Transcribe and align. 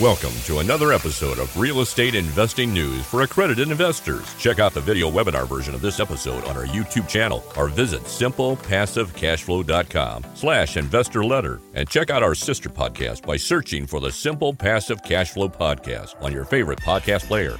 Welcome 0.00 0.32
to 0.44 0.58
another 0.58 0.92
episode 0.92 1.38
of 1.38 1.56
Real 1.56 1.80
Estate 1.80 2.14
Investing 2.14 2.70
News 2.70 3.06
for 3.06 3.22
accredited 3.22 3.70
investors. 3.70 4.34
Check 4.34 4.58
out 4.58 4.74
the 4.74 4.80
video 4.82 5.10
webinar 5.10 5.48
version 5.48 5.74
of 5.74 5.80
this 5.80 6.00
episode 6.00 6.44
on 6.44 6.54
our 6.54 6.66
YouTube 6.66 7.08
channel 7.08 7.42
or 7.56 7.68
visit 7.68 8.02
simplepassivecashflow.com 8.02 10.26
slash 10.34 10.76
investor 10.76 11.24
letter 11.24 11.62
and 11.72 11.88
check 11.88 12.10
out 12.10 12.22
our 12.22 12.34
sister 12.34 12.68
podcast 12.68 13.24
by 13.24 13.38
searching 13.38 13.86
for 13.86 14.00
the 14.00 14.12
Simple 14.12 14.52
Passive 14.52 15.00
Cashflow 15.00 15.56
Podcast 15.56 16.22
on 16.22 16.30
your 16.30 16.44
favorite 16.44 16.80
podcast 16.80 17.26
player. 17.26 17.56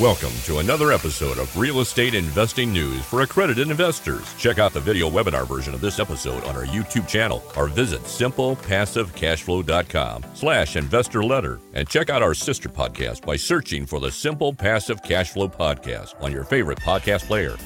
Welcome 0.00 0.32
to 0.46 0.60
another 0.60 0.90
episode 0.90 1.36
of 1.36 1.54
Real 1.54 1.80
Estate 1.80 2.14
Investing 2.14 2.72
News 2.72 3.04
for 3.04 3.20
accredited 3.20 3.70
investors. 3.70 4.24
Check 4.38 4.58
out 4.58 4.72
the 4.72 4.80
video 4.80 5.10
webinar 5.10 5.46
version 5.46 5.74
of 5.74 5.82
this 5.82 5.98
episode 5.98 6.42
on 6.44 6.56
our 6.56 6.64
YouTube 6.64 7.06
channel 7.06 7.42
or 7.58 7.68
visit 7.68 8.00
simplepassivecashflow.com 8.04 10.24
slash 10.32 10.76
investor 10.76 11.22
letter 11.22 11.60
and 11.74 11.86
check 11.86 12.08
out 12.08 12.22
our 12.22 12.32
sister 12.32 12.70
podcast 12.70 13.26
by 13.26 13.36
searching 13.36 13.84
for 13.84 14.00
the 14.00 14.10
Simple 14.10 14.54
Passive 14.54 15.02
Cashflow 15.02 15.54
Podcast 15.54 16.14
on 16.22 16.32
your 16.32 16.44
favorite 16.44 16.80
podcast 16.80 17.26
player. 17.26 17.58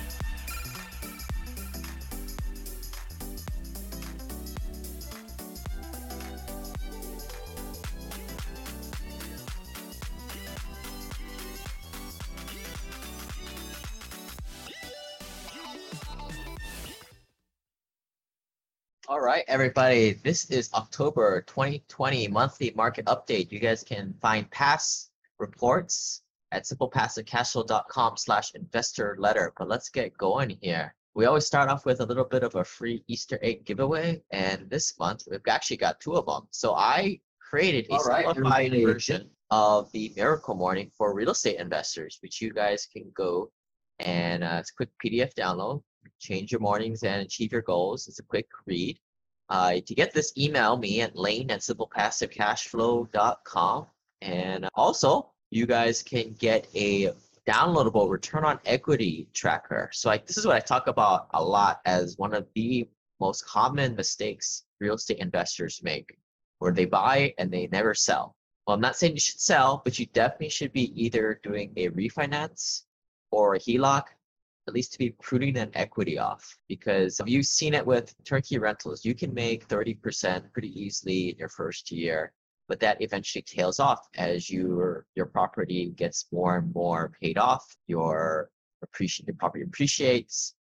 All 19.09 19.21
right, 19.21 19.45
everybody. 19.47 20.15
This 20.25 20.51
is 20.51 20.69
October 20.75 21.43
2020 21.43 22.27
monthly 22.27 22.73
market 22.75 23.05
update. 23.05 23.53
You 23.53 23.61
guys 23.61 23.85
can 23.85 24.13
find 24.21 24.51
past 24.51 25.13
reports 25.39 26.23
at 26.51 26.65
simplepassivecashflow.com 26.65 28.17
slash 28.17 28.51
investor 28.57 29.15
letter. 29.21 29.53
But 29.57 29.69
let's 29.69 29.91
get 29.91 30.19
going 30.19 30.59
here. 30.61 30.93
We 31.15 31.27
always 31.27 31.47
start 31.47 31.69
off 31.71 31.87
with 31.87 32.01
a 32.01 32.05
little 32.05 32.25
bit 32.25 32.43
of 32.43 32.57
a 32.57 32.65
free 32.65 33.05
Easter 33.07 33.39
egg 33.43 33.65
giveaway. 33.65 34.23
And 34.33 34.69
this 34.69 34.99
month, 34.99 35.23
we've 35.31 35.39
actually 35.49 35.77
got 35.77 36.01
two 36.01 36.17
of 36.17 36.27
them. 36.27 36.49
So 36.51 36.75
I 36.75 37.21
created 37.39 37.87
a 37.89 37.95
All 37.95 38.05
right, 38.07 38.25
simplified 38.27 38.67
everybody. 38.67 38.85
version 38.85 39.31
of 39.53 39.89
the 39.93 40.13
Miracle 40.17 40.57
Morning 40.57 40.91
for 40.99 41.15
real 41.15 41.31
estate 41.31 41.61
investors, 41.61 42.19
which 42.23 42.43
you 42.43 42.53
guys 42.53 42.89
can 42.93 43.13
go 43.15 43.53
and 44.01 44.45
uh, 44.45 44.57
it's 44.61 44.71
a 44.71 44.75
quick 44.75 44.91
PDF 45.05 45.33
download 45.35 45.83
change 46.19 46.53
your 46.53 46.61
mornings 46.61 47.03
and 47.03 47.23
achieve 47.23 47.53
your 47.53 47.63
goals. 47.63 48.07
It's 48.09 48.19
a 48.19 48.25
quick 48.25 48.47
read. 48.67 48.99
Uh, 49.49 49.77
to 49.87 49.95
get 49.95 50.13
this, 50.13 50.33
email 50.37 50.77
me 50.77 51.01
at 51.03 51.17
lane 51.17 51.51
at 51.51 51.61
simplepassivecashflow.com. 51.61 53.87
And 54.23 54.69
also, 54.75 55.31
you 55.51 55.67
guys 55.67 56.03
can 56.03 56.35
get 56.39 56.67
a 56.75 57.13
downloadable 57.49 58.11
return 58.11 58.45
on 58.45 58.59
equity 58.67 59.29
tracker. 59.33 59.89
So, 59.93 60.09
like, 60.09 60.27
this 60.27 60.37
is 60.37 60.47
what 60.47 60.57
I 60.57 60.61
talk 60.61 60.89
about 60.89 61.29
a 61.33 61.43
lot 61.43 61.81
as 61.85 62.19
one 62.19 62.35
of 62.35 62.47
the 62.55 62.89
most 63.21 63.47
common 63.47 63.95
mistakes 63.95 64.65
real 64.81 64.95
estate 64.95 65.19
investors 65.19 65.81
make, 65.83 66.19
where 66.59 66.73
they 66.73 66.85
buy 66.85 67.33
and 67.39 67.51
they 67.51 67.69
never 67.69 67.95
sell. 67.95 68.35
Well, 68.67 68.75
I'm 68.75 68.81
not 68.81 68.97
saying 68.97 69.15
you 69.15 69.21
should 69.21 69.41
sell, 69.41 69.81
but 69.85 69.99
you 69.99 70.07
definitely 70.07 70.49
should 70.49 70.73
be 70.73 70.93
either 71.01 71.41
doing 71.45 71.73
a 71.77 71.89
refinance 71.91 72.83
or 73.31 73.55
a 73.55 73.61
HELOC 73.61 74.03
at 74.69 74.75
least 74.75 74.93
to 74.93 74.99
be 74.99 75.11
pruning 75.23 75.55
that 75.55 75.71
equity 75.75 76.19
off. 76.19 76.57
Because 76.69 77.21
you've 77.27 77.47
seen 77.47 77.75
it 77.75 77.87
with 77.87 78.15
turnkey 78.25 78.59
rentals. 78.59 79.05
You 79.05 79.15
can 79.15 79.33
make 79.33 79.69
30% 79.69 80.53
pretty 80.53 80.81
easily 80.81 81.31
in 81.31 81.37
your 81.39 81.49
first 81.49 81.91
year 81.91 82.33
but 82.69 82.81
that 82.81 83.01
eventually 83.01 83.43
tails 83.43 83.81
off 83.81 84.09
as 84.17 84.51
your 84.51 85.07
your 85.15 85.27
property 85.27 85.93
gets 85.97 86.27
more 86.33 86.59
and 86.59 86.75
more 86.75 87.13
paid 87.21 87.39
off 87.39 87.65
your 87.87 88.51
appreciate 88.83 89.27
your 89.27 89.37
property 89.37 89.65
appreciates. 89.65 90.55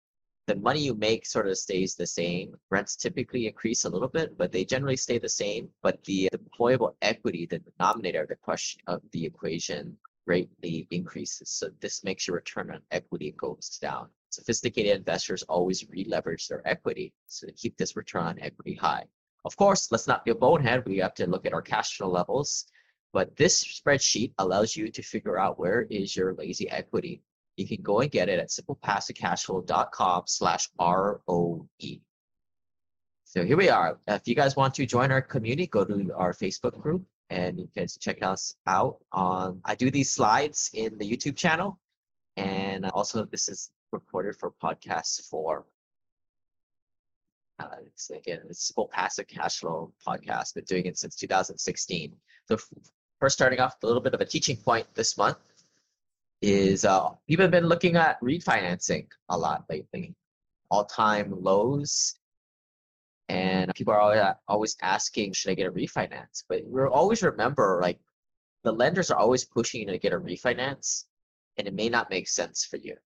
The 0.46 0.56
money 0.56 0.80
you 0.80 0.94
make 0.94 1.26
sort 1.26 1.48
of 1.48 1.58
stays 1.58 1.96
the 1.96 2.06
same. 2.06 2.54
Rents 2.70 2.94
typically 2.94 3.48
increase 3.48 3.84
a 3.84 3.90
little 3.90 4.08
bit 4.08 4.38
but 4.38 4.52
they 4.52 4.64
generally 4.64 4.96
stay 4.96 5.18
the 5.18 5.28
same. 5.28 5.68
But 5.82 6.02
the 6.04 6.28
deployable 6.32 6.94
equity 7.02 7.46
the 7.46 7.58
denominator 7.58 8.26
the 8.28 8.36
question 8.36 8.80
of 8.86 9.02
the 9.12 9.24
equation 9.24 9.96
greatly 10.26 10.86
increases. 10.90 11.50
So 11.50 11.68
this 11.80 12.02
makes 12.04 12.26
your 12.26 12.36
return 12.36 12.70
on 12.70 12.80
equity 12.90 13.34
goes 13.38 13.78
down. 13.80 14.08
Sophisticated 14.30 14.96
investors 14.96 15.42
always 15.44 15.88
re-leverage 15.88 16.48
their 16.48 16.66
equity 16.66 17.14
so 17.26 17.46
to 17.46 17.52
keep 17.52 17.76
this 17.76 17.96
return 17.96 18.24
on 18.24 18.38
equity 18.40 18.74
high. 18.74 19.04
Of 19.44 19.56
course, 19.56 19.92
let's 19.92 20.08
not 20.08 20.24
be 20.24 20.32
a 20.32 20.34
bonehead. 20.34 20.84
We 20.86 20.98
have 20.98 21.14
to 21.14 21.26
look 21.28 21.46
at 21.46 21.52
our 21.52 21.62
cash 21.62 21.96
flow 21.96 22.08
levels. 22.08 22.66
But 23.12 23.36
this 23.36 23.62
spreadsheet 23.64 24.32
allows 24.38 24.76
you 24.76 24.90
to 24.90 25.02
figure 25.02 25.38
out 25.38 25.58
where 25.58 25.82
is 25.82 26.16
your 26.16 26.34
lazy 26.34 26.68
equity. 26.68 27.22
You 27.56 27.66
can 27.66 27.80
go 27.82 28.00
and 28.00 28.10
get 28.10 28.28
it 28.28 28.40
at 28.40 28.50
simplepassivecashflow.com 28.50 30.24
slash 30.26 30.68
ROE. 30.78 31.66
So 33.24 33.44
here 33.44 33.56
we 33.56 33.68
are. 33.68 33.98
If 34.08 34.26
you 34.26 34.34
guys 34.34 34.56
want 34.56 34.74
to 34.74 34.86
join 34.86 35.12
our 35.12 35.22
community, 35.22 35.66
go 35.66 35.84
to 35.84 36.12
our 36.14 36.32
Facebook 36.32 36.78
group 36.78 37.06
and 37.30 37.58
you 37.58 37.68
can 37.76 37.86
check 38.00 38.22
us 38.22 38.54
out 38.66 38.96
on 39.12 39.60
i 39.64 39.74
do 39.74 39.90
these 39.90 40.12
slides 40.12 40.70
in 40.74 40.96
the 40.98 41.10
youtube 41.10 41.36
channel 41.36 41.78
and 42.36 42.84
also 42.86 43.24
this 43.24 43.48
is 43.48 43.70
recorded 43.92 44.36
for 44.36 44.52
podcast 44.62 45.28
form 45.28 45.64
uh, 47.58 47.76
it's 47.86 48.10
again 48.10 48.40
it's 48.48 48.72
passive 48.92 49.26
cash 49.26 49.58
flow 49.58 49.92
podcast 50.06 50.54
been 50.54 50.64
doing 50.64 50.86
it 50.86 50.98
since 50.98 51.16
2016 51.16 52.12
so 52.48 52.56
first 53.18 53.34
starting 53.34 53.60
off 53.60 53.76
a 53.82 53.86
little 53.86 54.02
bit 54.02 54.14
of 54.14 54.20
a 54.20 54.24
teaching 54.24 54.56
point 54.56 54.86
this 54.94 55.16
month 55.16 55.38
is 56.42 56.84
uh, 56.84 57.08
people 57.28 57.44
have 57.44 57.50
been 57.50 57.66
looking 57.66 57.96
at 57.96 58.20
refinancing 58.20 59.06
a 59.28 59.38
lot 59.38 59.64
lately. 59.68 60.14
All-time 60.70 61.32
lows 61.42 62.16
Mm-hmm. 63.30 63.38
and 63.38 63.74
people 63.74 63.92
are 63.92 64.00
always, 64.00 64.20
uh, 64.20 64.34
always 64.48 64.76
asking, 64.82 65.32
should 65.32 65.50
I 65.50 65.54
get 65.54 65.66
a 65.66 65.72
refinance? 65.72 66.44
But 66.48 66.62
we'll 66.64 66.88
always 66.88 67.22
remember, 67.22 67.80
like, 67.82 67.98
the 68.64 68.72
lenders 68.72 69.10
are 69.10 69.18
always 69.18 69.44
pushing 69.44 69.82
you 69.82 69.86
to 69.88 69.98
get 69.98 70.12
a 70.12 70.18
refinance, 70.18 71.04
and 71.56 71.66
it 71.66 71.74
may 71.74 71.88
not 71.88 72.10
make 72.10 72.28
sense 72.28 72.64
for 72.64 72.76
you. 72.76 72.96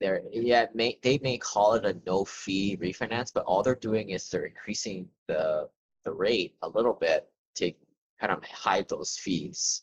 They're, 0.00 0.22
yeah, 0.32 0.66
may, 0.74 0.98
they 1.02 1.18
may 1.18 1.38
call 1.38 1.74
it 1.74 1.84
a 1.84 2.00
no 2.06 2.24
fee 2.24 2.76
refinance, 2.80 3.32
but 3.32 3.44
all 3.44 3.62
they're 3.62 3.74
doing 3.74 4.10
is 4.10 4.28
they're 4.28 4.46
increasing 4.46 5.08
the, 5.28 5.68
the 6.04 6.12
rate 6.12 6.56
a 6.62 6.68
little 6.68 6.94
bit 6.94 7.28
to 7.56 7.72
kind 8.18 8.32
of 8.32 8.42
hide 8.44 8.88
those 8.88 9.16
fees. 9.16 9.82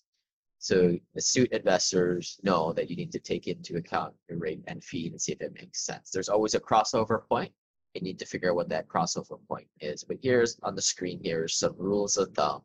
So 0.59 0.97
astute 1.15 1.51
investors 1.51 2.39
know 2.41 2.73
that 2.73 2.89
you 2.89 2.95
need 2.95 3.11
to 3.11 3.19
take 3.19 3.47
into 3.47 3.77
account 3.77 4.15
your 4.27 4.39
rate 4.39 4.63
and 4.67 4.83
fee 4.83 5.07
and 5.07 5.21
see 5.21 5.33
if 5.33 5.41
it 5.41 5.53
makes 5.53 5.85
sense. 5.85 6.09
There's 6.09 6.29
always 6.29 6.55
a 6.55 6.59
crossover 6.59 7.27
point 7.27 7.51
need 7.99 8.19
to 8.19 8.25
figure 8.25 8.49
out 8.49 8.55
what 8.55 8.69
that 8.69 8.87
crossover 8.87 9.39
point 9.47 9.67
is. 9.79 10.03
But 10.03 10.17
here's 10.21 10.59
on 10.63 10.75
the 10.75 10.81
screen, 10.81 11.19
here's 11.23 11.57
some 11.57 11.75
rules 11.77 12.17
of 12.17 12.33
thumb 12.33 12.61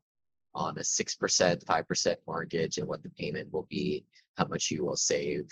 on 0.55 0.77
a 0.79 0.83
6%, 0.83 1.65
5% 1.65 2.17
mortgage 2.27 2.79
and 2.79 2.87
what 2.87 3.03
the 3.03 3.11
payment 3.11 3.53
will 3.53 3.67
be, 3.71 4.05
how 4.37 4.47
much 4.47 4.71
you 4.71 4.85
will 4.85 4.97
save. 4.97 5.49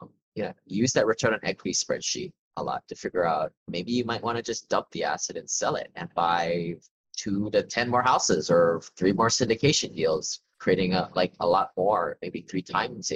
Um, 0.00 0.10
yeah, 0.34 0.52
use 0.66 0.92
that 0.92 1.06
return 1.06 1.34
on 1.34 1.40
equity 1.42 1.72
spreadsheet 1.72 2.32
a 2.58 2.62
lot 2.62 2.82
to 2.88 2.94
figure 2.94 3.24
out 3.24 3.52
maybe 3.68 3.92
you 3.92 4.04
might 4.04 4.22
want 4.22 4.36
to 4.36 4.42
just 4.42 4.68
dump 4.68 4.86
the 4.92 5.04
asset 5.04 5.36
and 5.36 5.48
sell 5.48 5.76
it 5.76 5.90
and 5.96 6.12
buy 6.14 6.74
two 7.16 7.50
to 7.50 7.62
10 7.62 7.88
more 7.88 8.02
houses 8.02 8.50
or 8.50 8.82
three 8.96 9.12
more 9.12 9.28
syndication 9.28 9.94
deals, 9.94 10.40
creating 10.58 10.94
a, 10.94 11.08
like 11.14 11.32
a 11.40 11.46
lot 11.46 11.70
more, 11.76 12.18
maybe 12.22 12.42
three 12.42 12.62
times 12.62 13.10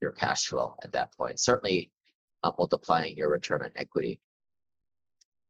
your 0.00 0.12
cash 0.12 0.46
flow 0.46 0.74
at 0.82 0.92
that 0.92 1.12
point. 1.16 1.38
Certainly 1.38 1.90
uh, 2.42 2.52
multiplying 2.58 3.16
your 3.16 3.30
return 3.30 3.62
on 3.62 3.70
equity. 3.76 4.20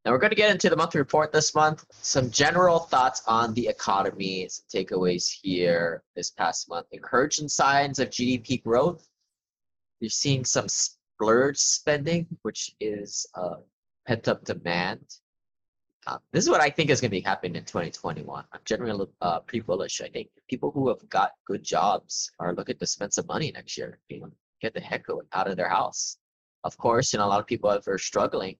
Now 0.04 0.12
we're 0.12 0.18
going 0.18 0.30
to 0.30 0.36
get 0.36 0.50
into 0.50 0.70
the 0.70 0.76
monthly 0.76 0.98
report 0.98 1.30
this 1.30 1.54
month. 1.54 1.84
Some 1.90 2.30
general 2.30 2.78
thoughts 2.78 3.22
on 3.26 3.52
the 3.52 3.68
economy, 3.68 4.48
some 4.48 4.64
takeaways 4.74 5.30
here 5.30 6.02
this 6.16 6.30
past 6.30 6.70
month. 6.70 6.86
Encouraging 6.92 7.48
signs 7.48 7.98
of 7.98 8.08
GDP 8.08 8.62
growth. 8.62 9.06
You're 10.00 10.08
seeing 10.08 10.46
some 10.46 10.68
splurge 10.68 11.58
spending, 11.58 12.26
which 12.42 12.74
is 12.80 13.26
uh, 13.34 13.56
pent 14.06 14.26
up 14.26 14.42
demand. 14.42 15.04
Uh, 16.06 16.16
this 16.32 16.44
is 16.44 16.50
what 16.50 16.62
I 16.62 16.70
think 16.70 16.88
is 16.88 17.02
going 17.02 17.10
to 17.10 17.16
be 17.16 17.20
happening 17.20 17.56
in 17.56 17.64
2021. 17.66 18.44
I'm 18.50 18.60
generally 18.64 19.06
uh, 19.20 19.40
pretty 19.40 19.60
bullish. 19.60 20.00
I 20.00 20.08
think 20.08 20.30
people 20.48 20.70
who 20.70 20.88
have 20.88 21.06
got 21.10 21.32
good 21.46 21.62
jobs 21.62 22.30
are 22.40 22.54
looking 22.54 22.78
to 22.78 22.86
spend 22.86 23.12
some 23.12 23.26
money 23.26 23.52
next 23.52 23.76
year. 23.76 23.98
Get 24.62 24.72
the 24.72 24.80
heck 24.80 25.04
out 25.34 25.46
of 25.46 25.58
their 25.58 25.68
house. 25.68 26.16
Of 26.64 26.78
course, 26.78 27.12
you 27.12 27.18
know 27.18 27.26
a 27.26 27.28
lot 27.28 27.40
of 27.40 27.46
people 27.46 27.70
are 27.70 27.98
struggling 27.98 28.56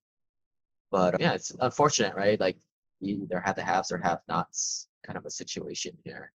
but 0.91 1.21
yeah, 1.21 1.33
it's 1.33 1.53
unfortunate, 1.61 2.15
right? 2.15 2.39
Like 2.39 2.57
you 3.01 3.23
either 3.23 3.41
have 3.41 3.57
the 3.57 3.63
haves 3.63 3.93
or 3.93 3.99
have 3.99 4.21
nots 4.29 4.89
kind 5.07 5.17
of 5.17 5.25
a 5.25 5.31
situation 5.31 5.97
here. 6.05 6.33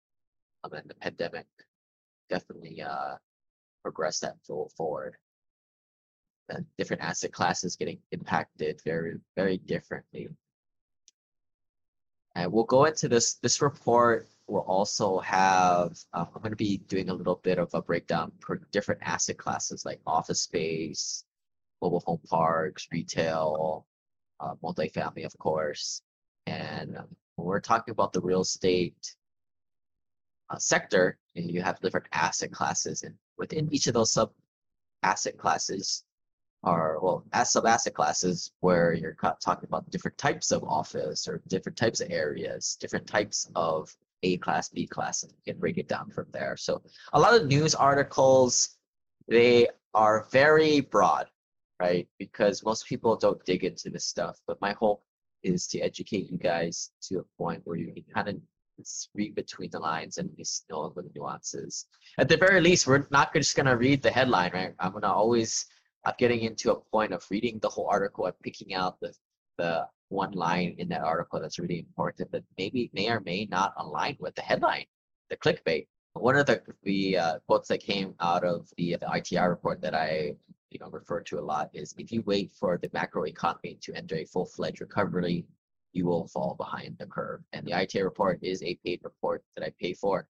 Um, 0.64 0.74
and 0.74 0.90
the 0.90 0.96
pandemic 0.96 1.46
definitely 2.30 2.82
uh, 2.82 3.16
progressed 3.84 4.22
that 4.22 4.38
full 4.46 4.72
forward. 4.76 5.16
And 6.50 6.66
different 6.78 7.02
asset 7.02 7.32
classes 7.32 7.76
getting 7.76 8.00
impacted 8.12 8.80
very, 8.86 9.16
very 9.36 9.58
differently. 9.58 10.28
And 12.36 12.52
we'll 12.52 12.66
go 12.66 12.86
into 12.86 13.08
this 13.08 13.36
this 13.36 13.62
report 13.62 14.28
we'll 14.48 14.62
also 14.62 15.20
have, 15.20 15.98
um, 16.14 16.28
I'm 16.36 16.42
going 16.42 16.52
to 16.52 16.56
be 16.56 16.78
doing 16.88 17.10
a 17.10 17.14
little 17.14 17.40
bit 17.44 17.58
of 17.58 17.74
a 17.74 17.82
breakdown 17.82 18.32
for 18.40 18.62
different 18.72 19.02
asset 19.04 19.38
classes 19.38 19.86
like 19.86 20.00
office 20.06 20.42
space, 20.42 21.24
mobile 21.82 22.04
home 22.06 22.22
parks, 22.30 22.88
retail, 22.92 23.86
uh, 24.46 24.56
multifamily, 24.64 25.26
of 25.26 25.38
course. 25.38 26.02
And 26.46 26.98
um, 26.98 27.08
when 27.36 27.48
we're 27.48 27.60
talking 27.60 27.92
about 27.92 28.14
the 28.14 28.22
real 28.22 28.42
estate 28.42 29.16
uh, 30.50 30.58
sector, 30.58 31.18
you 31.34 31.62
have 31.62 31.80
different 31.82 32.08
asset 32.14 32.52
classes, 32.52 33.04
and 33.04 33.16
within 33.38 33.74
each 33.74 33.88
of 33.88 33.94
those 33.94 34.14
sub 34.14 34.32
asset 35.04 35.38
classes 35.38 36.04
are 36.64 37.00
well, 37.02 37.24
as 37.34 37.52
sub 37.52 37.66
asset 37.66 37.94
classes 37.94 38.52
where 38.62 38.94
you're 38.94 39.18
talking 39.44 39.68
about 39.68 39.90
different 39.90 40.18
types 40.18 40.52
of 40.52 40.64
office 40.64 41.28
or 41.28 41.42
different 41.48 41.78
types 41.78 42.02
of 42.02 42.12
areas, 42.12 42.78
different 42.80 43.08
types 43.08 43.50
of 43.56 43.96
A 44.24 44.38
class, 44.38 44.70
B 44.70 44.88
class, 44.88 45.24
and 45.24 45.32
you 45.32 45.54
can 45.54 45.60
break 45.60 45.78
it 45.78 45.88
down 45.88 46.10
from 46.10 46.26
there. 46.32 46.58
So 46.58 46.82
a 47.14 47.20
lot 47.20 47.36
of 47.36 47.48
news 47.48 47.76
articles, 47.76 48.78
they 49.28 49.68
are 49.94 50.28
very 50.32 50.80
broad, 50.80 51.28
right? 51.80 52.08
Because 52.20 52.64
most 52.64 52.86
people 52.86 53.16
don't 53.16 53.44
dig 53.46 53.64
into 53.64 53.90
this 53.90 54.06
stuff. 54.06 54.40
But 54.48 54.62
my 54.62 54.74
hope 54.74 55.04
is 55.44 55.68
to 55.68 55.80
educate 55.80 56.32
you 56.32 56.38
guys 56.38 56.92
to 57.04 57.20
a 57.20 57.24
point 57.38 57.62
where 57.66 57.78
you 57.78 57.94
can 57.94 58.04
kind 58.14 58.30
of 58.30 58.36
read 59.14 59.36
between 59.36 59.70
the 59.72 59.80
lines 59.80 60.18
and 60.18 60.30
just 60.38 60.66
know 60.70 60.92
the 60.96 61.04
nuances. 61.16 61.86
At 62.18 62.30
the 62.30 62.38
very 62.38 62.62
least, 62.62 62.88
we're 62.88 63.08
not 63.12 63.34
just 63.34 63.56
gonna 63.56 63.78
read 63.78 64.02
the 64.02 64.12
headline, 64.12 64.52
right? 64.54 64.74
I'm 64.80 64.92
gonna 64.92 65.12
always 65.12 65.66
I'm 66.06 66.14
getting 66.18 66.42
into 66.42 66.72
a 66.72 66.80
point 66.80 67.14
of 67.14 67.26
reading 67.32 67.60
the 67.60 67.70
whole 67.70 67.88
article 67.88 68.26
and 68.26 68.36
picking 68.44 68.74
out 68.74 69.00
the 69.00 69.14
the 69.58 69.88
one 70.10 70.32
line 70.32 70.76
in 70.78 70.88
that 70.90 71.02
article 71.02 71.40
that's 71.40 71.60
really 71.60 71.80
important 71.80 72.32
that 72.32 72.44
maybe 72.58 72.92
may 72.94 73.10
or 73.10 73.22
may 73.22 73.46
not 73.50 73.74
align 73.78 74.16
with 74.20 74.36
the 74.36 74.42
headline, 74.42 74.86
the 75.30 75.38
clickbait. 75.38 75.88
One 76.14 76.36
of 76.36 76.46
the 76.46 76.62
the 76.84 77.18
uh, 77.18 77.40
quotes 77.48 77.68
that 77.70 77.80
came 77.80 78.14
out 78.20 78.44
of 78.44 78.70
the 78.78 78.98
the 79.00 79.06
ITR 79.06 79.50
report 79.50 79.82
that 79.82 79.96
I 79.96 80.36
you 80.76 80.80
know 80.80 80.90
refer 80.92 81.22
to 81.22 81.40
a 81.40 81.48
lot 81.54 81.70
is 81.74 81.96
if 81.98 82.12
you 82.12 82.22
wait 82.26 82.52
for 82.52 82.78
the 82.78 82.90
macro 82.92 83.24
economy 83.24 83.78
to 83.82 83.94
enter 83.96 84.18
a 84.18 84.26
full 84.26 84.46
fledged 84.46 84.82
recovery, 84.82 85.46
you 85.94 86.06
will 86.06 86.28
fall 86.28 86.54
behind 86.56 86.98
the 86.98 87.06
curve. 87.06 87.40
And 87.54 87.66
the 87.66 87.72
ITR 87.72 88.04
report 88.04 88.40
is 88.42 88.62
a 88.62 88.78
paid 88.84 89.00
report 89.02 89.42
that 89.56 89.66
I 89.66 89.72
pay 89.80 89.94
for, 89.94 90.28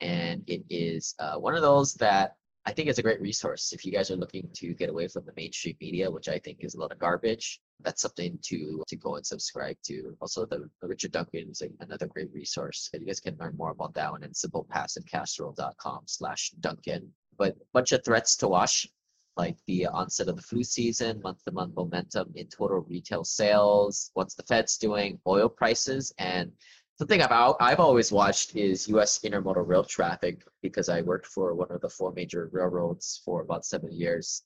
and 0.00 0.42
it 0.46 0.62
is 0.70 1.14
uh, 1.18 1.36
one 1.36 1.54
of 1.54 1.60
those 1.60 1.92
that 1.96 2.36
I 2.64 2.72
think 2.72 2.88
it's 2.88 2.98
a 2.98 3.02
great 3.02 3.20
resource 3.20 3.74
if 3.74 3.84
you 3.84 3.92
guys 3.92 4.10
are 4.10 4.16
looking 4.16 4.48
to 4.54 4.72
get 4.72 4.88
away 4.88 5.06
from 5.06 5.26
the 5.26 5.34
mainstream 5.36 5.76
media, 5.82 6.10
which 6.10 6.30
I 6.30 6.38
think 6.38 6.64
is 6.64 6.74
a 6.74 6.80
lot 6.80 6.92
of 6.92 6.98
garbage. 6.98 7.60
That's 7.80 8.00
something 8.00 8.38
to 8.44 8.82
to 8.88 8.96
go 8.96 9.16
and 9.16 9.26
subscribe 9.26 9.76
to. 9.88 10.16
Also, 10.22 10.46
the, 10.46 10.70
the 10.80 10.88
Richard 10.88 11.12
Duncan 11.12 11.50
is 11.50 11.62
another 11.80 12.06
great 12.06 12.32
resource, 12.32 12.88
and 12.94 13.02
you 13.02 13.08
guys 13.08 13.20
can 13.20 13.36
learn 13.38 13.54
more 13.58 13.72
about 13.72 13.92
that 13.94 14.10
one 14.10 14.24
at 14.24 14.32
simplepassivecashflow.com 14.32 16.04
slash 16.06 16.52
Duncan. 16.60 17.12
But 17.36 17.56
bunch 17.74 17.92
of 17.92 18.02
threats 18.02 18.36
to 18.36 18.48
watch, 18.48 18.86
like 19.36 19.56
the 19.66 19.86
onset 19.86 20.28
of 20.28 20.36
the 20.36 20.42
flu 20.42 20.62
season, 20.62 21.20
month-to-month 21.22 21.74
momentum 21.74 22.32
in 22.34 22.46
total 22.48 22.80
retail 22.80 23.24
sales, 23.24 24.10
what's 24.14 24.34
the 24.34 24.42
Fed's 24.44 24.78
doing, 24.78 25.18
oil 25.26 25.48
prices, 25.48 26.12
and 26.18 26.52
Something 26.96 27.22
I've 27.22 27.56
I've 27.58 27.80
always 27.80 28.12
watched 28.12 28.54
is 28.54 28.86
U.S. 28.86 29.18
intermodal 29.24 29.66
rail 29.66 29.82
traffic 29.82 30.46
because 30.62 30.88
I 30.88 31.02
worked 31.02 31.26
for 31.26 31.52
one 31.52 31.72
of 31.72 31.80
the 31.80 31.88
four 31.88 32.12
major 32.12 32.48
railroads 32.52 33.20
for 33.24 33.42
about 33.42 33.64
seven 33.64 33.90
years. 33.90 34.44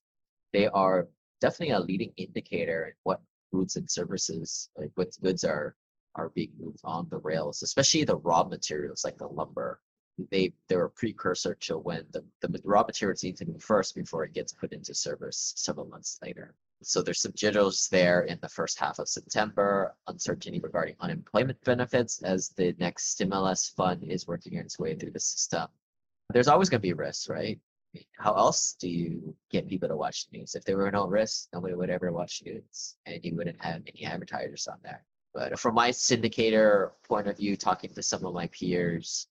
They 0.55 0.67
are 0.69 1.08
definitely 1.43 1.75
a 1.75 1.81
leading 1.81 2.14
indicator 2.17 2.87
in 2.87 2.93
what 3.02 3.20
goods 3.52 3.76
and 3.76 3.91
services, 3.91 4.70
like 4.76 4.91
what 4.94 5.14
goods 5.20 5.44
are 5.44 5.76
are 6.14 6.31
being 6.31 6.52
moved 6.58 6.81
on 6.84 7.06
the 7.11 7.19
rails, 7.19 7.62
especially 7.62 8.05
the 8.05 8.17
raw 8.17 8.44
materials 8.44 9.05
like 9.05 9.19
the 9.19 9.29
lumber. 9.29 9.79
They 10.31 10.53
they're 10.69 10.85
a 10.85 10.91
precursor 10.91 11.55
to 11.55 11.79
when 11.79 12.05
the, 12.11 12.25
the 12.41 12.61
raw 12.65 12.82
materials 12.82 13.23
need 13.23 13.37
to 13.38 13.59
first 13.59 13.94
before 13.94 14.25
it 14.25 14.35
gets 14.35 14.53
put 14.53 14.73
into 14.73 14.94
service 14.94 15.53
several 15.56 15.87
months 15.87 16.19
later. 16.23 16.55
So 16.82 17.03
there's 17.03 17.20
some 17.20 17.32
jitters 17.35 17.88
there 17.88 18.23
in 18.23 18.38
the 18.41 18.49
first 18.49 18.79
half 18.79 18.99
of 18.99 19.09
September, 19.09 19.94
uncertainty 20.06 20.61
regarding 20.61 20.94
unemployment 21.00 21.62
benefits 21.65 22.23
as 22.23 22.50
the 22.50 22.75
next 22.79 23.11
stimulus 23.11 23.69
fund 23.69 24.05
is 24.05 24.29
working 24.29 24.55
its 24.55 24.79
way 24.79 24.94
through 24.94 25.11
the 25.11 25.20
system. 25.20 25.67
There's 26.32 26.47
always 26.49 26.69
going 26.69 26.81
to 26.81 26.88
be 26.88 26.93
risks, 26.93 27.29
right? 27.29 27.59
How 28.19 28.35
else 28.35 28.76
do 28.79 28.88
you 28.88 29.35
get 29.50 29.67
people 29.67 29.88
to 29.88 29.97
watch 29.97 30.29
the 30.29 30.38
news? 30.38 30.55
If 30.55 30.65
there 30.65 30.76
were 30.76 30.91
no 30.91 31.06
risks, 31.09 31.49
nobody 31.53 31.75
would 31.75 31.91
ever 31.91 32.12
watch 32.12 32.43
news 32.44 32.97
and 33.06 33.25
you 33.25 33.35
wouldn't 33.35 33.62
have 33.65 33.82
any 33.87 34.05
advertisers 34.05 34.69
on 34.69 34.79
there. 34.82 35.05
But 35.35 35.59
from 35.59 35.75
my 35.75 35.91
syndicator 35.91 36.93
point 37.06 37.26
of 37.26 37.37
view, 37.37 37.56
talking 37.56 37.93
to 37.94 38.03
some 38.03 38.25
of 38.25 38.35
my 38.35 38.47
peers, 38.49 39.26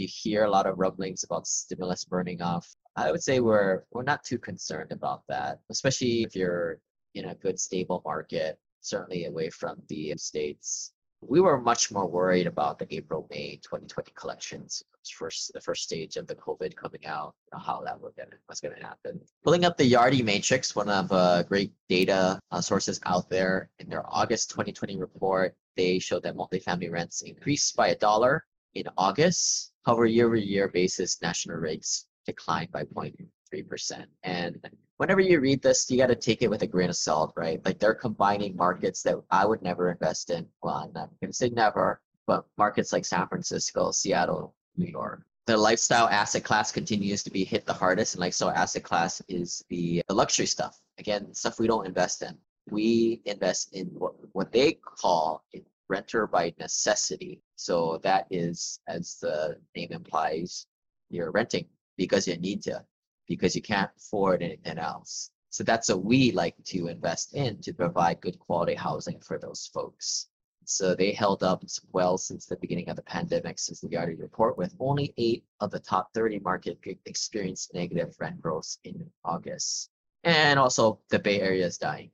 you 0.00 0.08
hear 0.10 0.44
a 0.44 0.50
lot 0.50 0.66
of 0.66 0.78
rumblings 0.78 1.24
about 1.24 1.46
stimulus 1.46 2.04
burning 2.04 2.42
off. 2.42 2.68
I 2.96 3.10
would 3.10 3.22
say 3.22 3.40
we're 3.40 3.84
we're 3.92 4.02
not 4.02 4.24
too 4.24 4.38
concerned 4.38 4.92
about 4.92 5.22
that, 5.28 5.60
especially 5.70 6.22
if 6.22 6.34
you're 6.34 6.80
in 7.14 7.26
a 7.26 7.34
good 7.34 7.58
stable 7.58 8.02
market, 8.04 8.58
certainly 8.80 9.26
away 9.26 9.50
from 9.50 9.82
the 9.88 10.14
states. 10.16 10.92
We 11.20 11.40
were 11.40 11.60
much 11.60 11.90
more 11.90 12.06
worried 12.06 12.46
about 12.46 12.78
the 12.78 12.86
April 12.94 13.26
May 13.30 13.56
2020 13.64 14.12
collections, 14.14 14.84
first 15.10 15.52
the 15.52 15.60
first 15.60 15.82
stage 15.82 16.16
of 16.16 16.26
the 16.26 16.34
COVID 16.36 16.76
coming 16.76 17.04
out, 17.06 17.34
you 17.46 17.58
know, 17.58 17.64
how 17.64 17.82
that 17.84 18.00
was 18.00 18.60
going 18.60 18.74
to 18.76 18.86
happen. 18.86 19.20
Pulling 19.42 19.64
up 19.64 19.76
the 19.76 19.90
Yardi 19.90 20.22
Matrix, 20.22 20.76
one 20.76 20.88
of 20.88 21.10
uh, 21.10 21.42
great 21.42 21.72
data 21.88 22.38
uh, 22.52 22.60
sources 22.60 23.00
out 23.04 23.28
there, 23.28 23.70
in 23.78 23.88
their 23.88 24.04
August 24.06 24.50
2020 24.50 24.96
report, 24.96 25.56
they 25.76 25.98
showed 25.98 26.22
that 26.22 26.36
multifamily 26.36 26.90
rents 26.90 27.22
increased 27.22 27.76
by 27.76 27.88
a 27.88 27.96
dollar 27.96 28.44
in 28.74 28.84
August. 28.96 29.72
However, 29.88 30.04
year-over-year 30.04 30.68
basis, 30.68 31.16
national 31.22 31.56
rates 31.56 32.08
declined 32.26 32.70
by 32.70 32.84
0.3%. 32.84 34.04
And 34.22 34.60
whenever 34.98 35.22
you 35.22 35.40
read 35.40 35.62
this, 35.62 35.90
you 35.90 35.96
got 35.96 36.08
to 36.08 36.14
take 36.14 36.42
it 36.42 36.50
with 36.50 36.60
a 36.60 36.66
grain 36.66 36.90
of 36.90 36.96
salt, 36.96 37.32
right? 37.38 37.64
Like 37.64 37.78
they're 37.78 37.94
combining 37.94 38.54
markets 38.54 39.02
that 39.04 39.16
I 39.30 39.46
would 39.46 39.62
never 39.62 39.90
invest 39.90 40.28
in. 40.28 40.46
Well, 40.62 40.74
I'm 40.74 40.92
not 40.92 41.08
going 41.22 41.30
to 41.30 41.32
say 41.32 41.48
never, 41.48 42.02
but 42.26 42.44
markets 42.58 42.92
like 42.92 43.06
San 43.06 43.28
Francisco, 43.28 43.90
Seattle, 43.90 44.54
New 44.76 44.90
York. 44.90 45.22
The 45.46 45.56
lifestyle 45.56 46.08
asset 46.08 46.44
class 46.44 46.70
continues 46.70 47.22
to 47.22 47.30
be 47.30 47.42
hit 47.42 47.64
the 47.64 47.72
hardest, 47.72 48.12
and 48.12 48.20
lifestyle 48.20 48.50
asset 48.50 48.82
class 48.82 49.22
is 49.26 49.64
the, 49.70 50.02
the 50.06 50.14
luxury 50.14 50.44
stuff. 50.44 50.78
Again, 50.98 51.32
stuff 51.32 51.58
we 51.58 51.66
don't 51.66 51.86
invest 51.86 52.20
in. 52.20 52.36
We 52.68 53.22
invest 53.24 53.72
in 53.72 53.86
what, 53.86 54.12
what 54.32 54.52
they 54.52 54.72
call 54.72 55.44
renter 55.88 56.26
by 56.26 56.54
necessity. 56.58 57.42
So 57.56 57.98
that 58.02 58.26
is, 58.30 58.80
as 58.88 59.16
the 59.20 59.58
name 59.76 59.88
implies, 59.90 60.66
you're 61.10 61.30
renting 61.30 61.66
because 61.96 62.28
you 62.28 62.36
need 62.36 62.62
to 62.62 62.84
because 63.26 63.54
you 63.54 63.62
can't 63.62 63.90
afford 63.96 64.42
anything 64.42 64.78
else. 64.78 65.30
So 65.50 65.64
that's 65.64 65.88
what 65.88 66.04
we 66.04 66.32
like 66.32 66.56
to 66.64 66.88
invest 66.88 67.34
in 67.34 67.60
to 67.62 67.72
provide 67.72 68.20
good 68.20 68.38
quality 68.38 68.74
housing 68.74 69.20
for 69.20 69.38
those 69.38 69.70
folks. 69.72 70.28
So 70.64 70.94
they 70.94 71.12
held 71.12 71.42
up 71.42 71.64
well 71.92 72.18
since 72.18 72.44
the 72.44 72.56
beginning 72.56 72.90
of 72.90 72.96
the 72.96 73.02
pandemic, 73.02 73.58
since 73.58 73.80
the 73.80 73.88
Yardi 73.88 74.20
report, 74.20 74.58
with 74.58 74.74
only 74.78 75.14
eight 75.16 75.44
of 75.60 75.70
the 75.70 75.78
top 75.78 76.12
30 76.14 76.40
market 76.40 76.78
experienced 77.06 77.72
negative 77.72 78.14
rent 78.20 78.40
growth 78.40 78.76
in 78.84 79.10
August. 79.24 79.88
And 80.24 80.58
also 80.58 81.00
the 81.08 81.18
Bay 81.18 81.40
Area 81.40 81.64
is 81.64 81.78
dying. 81.78 82.10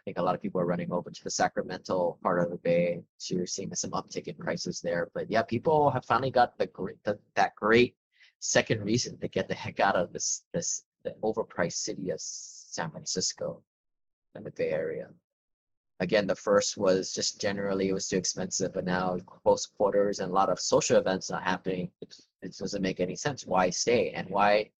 I 0.00 0.02
think 0.02 0.18
a 0.18 0.22
lot 0.22 0.34
of 0.34 0.40
people 0.40 0.62
are 0.62 0.66
running 0.66 0.90
over 0.92 1.10
to 1.10 1.24
the 1.24 1.30
Sacramento 1.30 2.16
part 2.22 2.40
of 2.40 2.48
the 2.48 2.56
Bay. 2.56 3.02
So 3.18 3.34
you're 3.34 3.46
seeing 3.46 3.74
some 3.74 3.90
uptick 3.90 4.28
in 4.28 4.34
prices 4.34 4.80
there. 4.80 5.10
But 5.12 5.30
yeah, 5.30 5.42
people 5.42 5.90
have 5.90 6.06
finally 6.06 6.30
got 6.30 6.56
the 6.56 6.68
great 6.68 6.96
the, 7.04 7.18
that 7.34 7.54
great 7.54 7.94
second 8.38 8.82
reason 8.82 9.18
to 9.18 9.28
get 9.28 9.46
the 9.46 9.54
heck 9.54 9.78
out 9.78 9.96
of 9.96 10.10
this 10.14 10.44
this 10.54 10.84
the 11.04 11.14
overpriced 11.22 11.84
city 11.84 12.08
of 12.08 12.18
San 12.18 12.90
Francisco 12.90 13.62
and 14.34 14.46
the 14.46 14.50
Bay 14.52 14.70
Area. 14.70 15.08
Again, 16.00 16.26
the 16.26 16.34
first 16.34 16.78
was 16.78 17.12
just 17.12 17.38
generally 17.38 17.90
it 17.90 17.92
was 17.92 18.08
too 18.08 18.16
expensive, 18.16 18.72
but 18.72 18.86
now 18.86 19.18
close 19.26 19.66
quarters 19.66 20.20
and 20.20 20.30
a 20.30 20.34
lot 20.34 20.48
of 20.48 20.58
social 20.58 20.96
events 20.96 21.30
are 21.30 21.42
happening. 21.42 21.90
It, 22.00 22.14
it 22.40 22.56
doesn't 22.56 22.80
make 22.80 23.00
any 23.00 23.16
sense. 23.16 23.44
Why 23.44 23.68
stay 23.68 24.12
and 24.12 24.30
why 24.30 24.70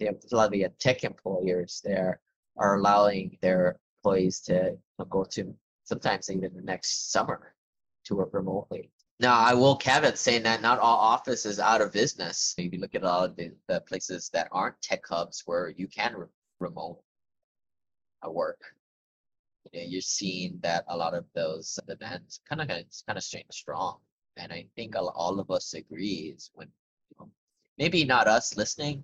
a 0.00 0.14
lot 0.30 0.46
of 0.46 0.52
the 0.52 0.68
tech 0.78 1.02
employers 1.02 1.82
there 1.84 2.20
are 2.56 2.76
allowing 2.76 3.36
their 3.42 3.80
employees 3.98 4.40
to 4.40 4.76
go 5.10 5.24
to 5.24 5.54
sometimes 5.84 6.30
even 6.30 6.54
the 6.54 6.62
next 6.62 7.10
summer 7.12 7.54
to 8.04 8.16
work 8.16 8.30
remotely. 8.32 8.90
Now, 9.20 9.38
I 9.38 9.54
will 9.54 9.76
caveat 9.76 10.16
saying 10.16 10.44
that 10.44 10.62
not 10.62 10.78
all 10.78 10.96
office 10.96 11.44
is 11.44 11.58
out 11.58 11.80
of 11.80 11.92
business. 11.92 12.54
If 12.56 12.72
you 12.72 12.78
look 12.78 12.94
at 12.94 13.04
all 13.04 13.28
the, 13.28 13.52
the 13.66 13.80
places 13.80 14.30
that 14.32 14.48
aren't 14.52 14.80
tech 14.80 15.00
hubs 15.08 15.42
where 15.44 15.70
you 15.70 15.88
can 15.88 16.14
re- 16.14 16.26
remote 16.60 17.00
uh, 18.24 18.30
work, 18.30 18.60
you 19.72 19.80
know, 19.80 19.86
you're 19.88 20.00
seeing 20.00 20.60
that 20.62 20.84
a 20.88 20.96
lot 20.96 21.14
of 21.14 21.24
those 21.34 21.80
events 21.88 22.40
kind 22.48 22.60
of 22.60 22.68
kind 22.68 23.18
of 23.18 23.22
staying 23.22 23.44
strong. 23.50 23.98
And 24.36 24.52
I 24.52 24.66
think 24.76 24.94
all 24.96 25.40
of 25.40 25.50
us 25.50 25.74
agree 25.74 26.32
is 26.36 26.50
when 26.54 26.68
you 27.10 27.16
know, 27.18 27.30
maybe 27.76 28.04
not 28.04 28.28
us 28.28 28.56
listening, 28.56 29.02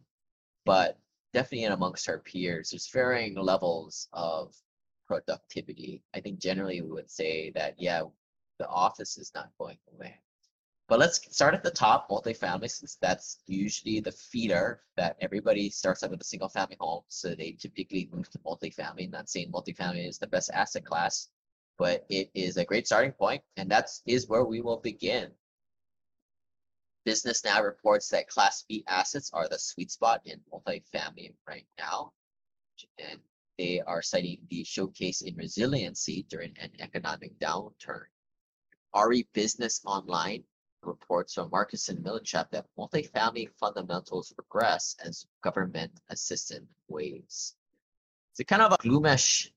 but 0.64 0.96
definitely 1.32 1.64
amongst 1.64 2.08
our 2.08 2.20
peers, 2.20 2.70
there's 2.70 2.88
varying 2.88 3.34
levels 3.34 4.08
of 4.12 4.54
productivity. 5.06 6.02
I 6.14 6.20
think 6.20 6.38
generally 6.38 6.80
we 6.80 6.90
would 6.90 7.10
say 7.10 7.50
that 7.54 7.74
yeah, 7.78 8.02
the 8.58 8.68
office 8.68 9.16
is 9.18 9.32
not 9.34 9.50
going 9.58 9.78
away. 9.94 10.20
But 10.86 10.98
let's 10.98 11.34
start 11.34 11.54
at 11.54 11.64
the 11.64 11.70
top, 11.70 12.10
multifamily, 12.10 12.70
since 12.70 12.96
that's 13.00 13.38
usually 13.46 14.00
the 14.00 14.12
feeder 14.12 14.82
that 14.96 15.16
everybody 15.20 15.70
starts 15.70 16.02
out 16.02 16.10
with 16.10 16.20
a 16.20 16.24
single 16.24 16.50
family 16.50 16.76
home. 16.78 17.02
So 17.08 17.34
they 17.34 17.52
typically 17.52 18.10
move 18.12 18.28
to 18.30 18.38
multifamily. 18.40 19.10
Not 19.10 19.30
saying 19.30 19.50
multifamily 19.50 20.06
is 20.06 20.18
the 20.18 20.26
best 20.26 20.50
asset 20.52 20.84
class, 20.84 21.30
but 21.78 22.04
it 22.10 22.30
is 22.34 22.58
a 22.58 22.66
great 22.66 22.86
starting 22.86 23.12
point, 23.12 23.42
and 23.56 23.70
that's 23.70 24.02
is 24.06 24.28
where 24.28 24.44
we 24.44 24.60
will 24.60 24.76
begin. 24.76 25.30
Business 27.06 27.44
Now 27.44 27.62
reports 27.62 28.08
that 28.10 28.28
Class 28.28 28.64
B 28.68 28.84
assets 28.86 29.30
are 29.32 29.48
the 29.48 29.58
sweet 29.58 29.90
spot 29.90 30.20
in 30.26 30.40
multifamily 30.52 31.34
right 31.48 31.66
now, 31.78 32.12
and 32.98 33.20
they 33.58 33.80
are 33.86 34.02
citing 34.02 34.38
the 34.50 34.64
showcase 34.64 35.22
in 35.22 35.36
resiliency 35.36 36.26
during 36.28 36.54
an 36.60 36.70
economic 36.80 37.38
downturn. 37.38 38.04
RE 38.94 39.26
Business 39.32 39.80
Online 39.84 40.44
reports 40.82 41.34
from 41.34 41.50
Marcus 41.50 41.88
and 41.88 42.04
Millichap 42.04 42.50
that 42.50 42.66
multifamily 42.78 43.48
fundamentals 43.58 44.32
regress 44.36 44.96
as 45.04 45.26
government 45.42 45.92
assistance 46.10 46.68
waves. 46.88 47.56
It's 48.32 48.40
a 48.40 48.44
kind 48.44 48.62
of 48.62 48.72
a 48.72 48.76
gloomish 48.78 49.50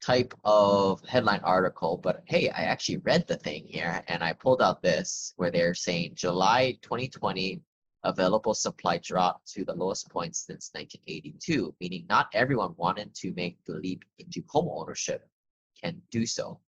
type 0.00 0.34
of 0.44 1.04
headline 1.04 1.40
article, 1.44 1.98
but 1.98 2.22
hey, 2.26 2.48
I 2.48 2.62
actually 2.62 2.98
read 2.98 3.26
the 3.26 3.36
thing 3.36 3.66
here 3.66 4.02
and 4.08 4.22
I 4.22 4.32
pulled 4.32 4.62
out 4.62 4.82
this 4.82 5.34
where 5.36 5.50
they're 5.50 5.74
saying 5.74 6.12
July 6.14 6.78
2020 6.82 7.60
available 8.04 8.54
supply 8.54 8.98
dropped 8.98 9.46
to 9.52 9.64
the 9.64 9.74
lowest 9.74 10.08
point 10.10 10.34
since 10.34 10.70
1982, 10.72 11.74
meaning 11.80 12.06
not 12.08 12.28
everyone 12.32 12.74
wanted 12.76 13.14
to 13.14 13.32
make 13.34 13.58
the 13.66 13.74
leap 13.74 14.04
into 14.18 14.42
home 14.48 14.68
ownership 14.70 15.28
can 15.82 16.00
do 16.10 16.26
so. 16.26 16.60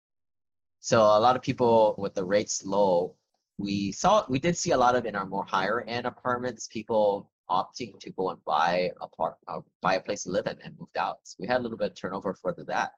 So 0.80 1.00
a 1.00 1.20
lot 1.20 1.36
of 1.36 1.42
people 1.42 1.94
with 1.98 2.14
the 2.14 2.24
rates 2.24 2.64
low, 2.64 3.14
we 3.58 3.92
saw 3.92 4.24
we 4.28 4.38
did 4.38 4.56
see 4.56 4.72
a 4.72 4.76
lot 4.76 4.96
of 4.96 5.06
in 5.06 5.14
our 5.14 5.26
more 5.26 5.44
higher 5.44 5.82
end 5.82 6.06
apartments, 6.06 6.68
people 6.68 7.30
opting 7.48 7.98
to 8.00 8.10
go 8.10 8.30
and 8.30 8.44
buy 8.44 8.90
a 9.00 9.08
part, 9.08 9.36
uh, 9.48 9.60
buy 9.80 9.94
a 9.94 10.00
place 10.00 10.24
to 10.24 10.30
live 10.30 10.46
in 10.46 10.58
and 10.64 10.78
moved 10.78 10.96
out. 10.96 11.18
So 11.22 11.36
we 11.38 11.46
had 11.46 11.60
a 11.60 11.62
little 11.62 11.78
bit 11.78 11.92
of 11.92 11.96
turnover 11.96 12.34
for 12.34 12.54
that. 12.66 12.92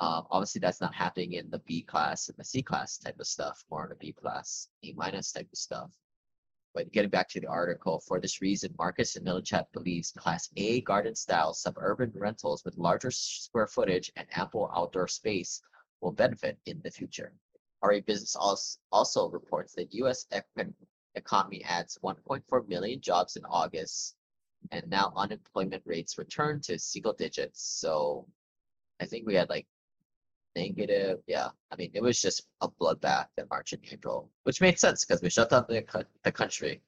Um, 0.00 0.26
obviously, 0.30 0.60
that's 0.60 0.80
not 0.80 0.94
happening 0.94 1.34
in 1.34 1.50
the 1.50 1.60
B 1.60 1.82
class 1.82 2.28
and 2.28 2.36
the 2.38 2.44
C 2.44 2.62
class 2.62 2.98
type 2.98 3.18
of 3.20 3.26
stuff, 3.26 3.64
more 3.70 3.84
in 3.84 3.90
the 3.90 3.96
B 3.96 4.14
plus, 4.18 4.68
A 4.84 4.92
minus 4.96 5.32
type 5.32 5.48
of 5.52 5.58
stuff. 5.58 5.90
But 6.74 6.90
getting 6.90 7.10
back 7.10 7.28
to 7.30 7.40
the 7.40 7.46
article, 7.46 8.00
for 8.00 8.18
this 8.20 8.42
reason, 8.42 8.74
Marcus 8.76 9.14
and 9.14 9.24
Millichap 9.24 9.66
believes 9.72 10.10
Class 10.10 10.50
A 10.56 10.80
garden 10.80 11.14
style 11.14 11.54
suburban 11.54 12.10
rentals 12.16 12.64
with 12.64 12.76
larger 12.76 13.12
square 13.12 13.68
footage 13.68 14.10
and 14.16 14.26
ample 14.32 14.68
outdoor 14.74 15.06
space 15.06 15.62
will 16.00 16.10
benefit 16.10 16.58
in 16.66 16.80
the 16.82 16.90
future. 16.90 17.32
RE 17.82 18.00
Business 18.00 18.34
also 18.90 19.28
reports 19.30 19.74
that 19.74 19.94
U.S. 19.94 20.26
economy 21.14 21.62
adds 21.64 21.98
1.4 22.02 22.68
million 22.68 23.00
jobs 23.00 23.36
in 23.36 23.44
August, 23.44 24.16
and 24.72 24.88
now 24.88 25.12
unemployment 25.14 25.82
rates 25.86 26.18
return 26.18 26.60
to 26.62 26.78
single 26.78 27.12
digits. 27.12 27.62
So 27.62 28.26
I 29.00 29.06
think 29.06 29.26
we 29.26 29.34
had 29.34 29.48
like 29.48 29.66
negative. 30.56 31.18
Yeah, 31.26 31.48
I 31.70 31.76
mean, 31.76 31.90
it 31.94 32.02
was 32.02 32.20
just 32.20 32.42
a 32.60 32.68
bloodbath 32.68 33.26
in 33.38 33.46
March 33.50 33.72
and 33.72 33.82
April, 33.90 34.30
which 34.44 34.60
made 34.60 34.78
sense 34.78 35.04
because 35.04 35.22
we 35.22 35.30
shut 35.30 35.50
down 35.50 35.66
the, 35.68 35.84
the 36.22 36.32
country. 36.32 36.82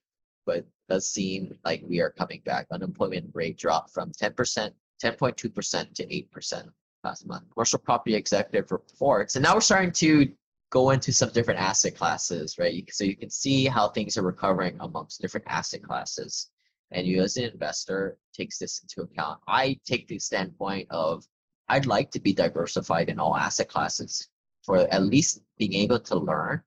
But 0.45 0.59
it 0.59 0.67
does 0.89 1.09
seem 1.09 1.59
like 1.65 1.83
we 1.89 2.01
are 2.01 2.11
coming 2.11 2.41
back. 2.45 2.67
Unemployment 2.71 3.31
rate 3.35 3.59
dropped 3.59 3.93
from 3.93 4.13
10%, 4.13 4.71
10.2% 5.03 5.95
to 5.95 6.07
8% 6.07 6.69
last 7.03 7.27
month. 7.27 7.45
Commercial 7.53 7.81
property 7.81 8.15
executive 8.15 8.71
reports, 8.71 9.37
and 9.37 9.43
now 9.43 9.55
we're 9.55 9.61
starting 9.61 9.93
to 9.93 10.31
go 10.71 10.91
into 10.91 11.13
some 11.13 11.31
different 11.31 11.61
asset 11.61 11.97
classes, 11.97 12.59
right? 12.59 12.89
So 12.93 13.05
you 13.05 13.17
can 13.17 13.31
see 13.31 13.67
how 13.67 13.89
things 13.89 14.17
are 14.17 14.23
recovering 14.23 14.77
amongst 14.81 15.21
different 15.21 15.47
asset 15.49 15.83
classes. 15.83 16.51
And 16.93 17.07
you 17.07 17.23
as 17.23 17.37
an 17.37 17.45
investor 17.45 18.19
takes 18.33 18.59
this 18.59 18.81
into 18.81 19.03
account. 19.03 19.41
I 19.49 19.79
take 19.85 20.09
the 20.09 20.19
standpoint 20.19 20.87
of 20.91 21.25
I'd 21.69 21.87
like 21.87 22.11
to 22.13 22.21
be 22.21 22.33
diversified 22.33 23.09
in 23.09 23.19
all 23.19 23.37
asset 23.37 23.69
classes 23.69 24.29
for 24.63 24.79
at 24.79 25.03
least 25.03 25.41
being 25.59 25.75
able 25.75 26.01
to 26.01 26.17
learn 26.17 26.63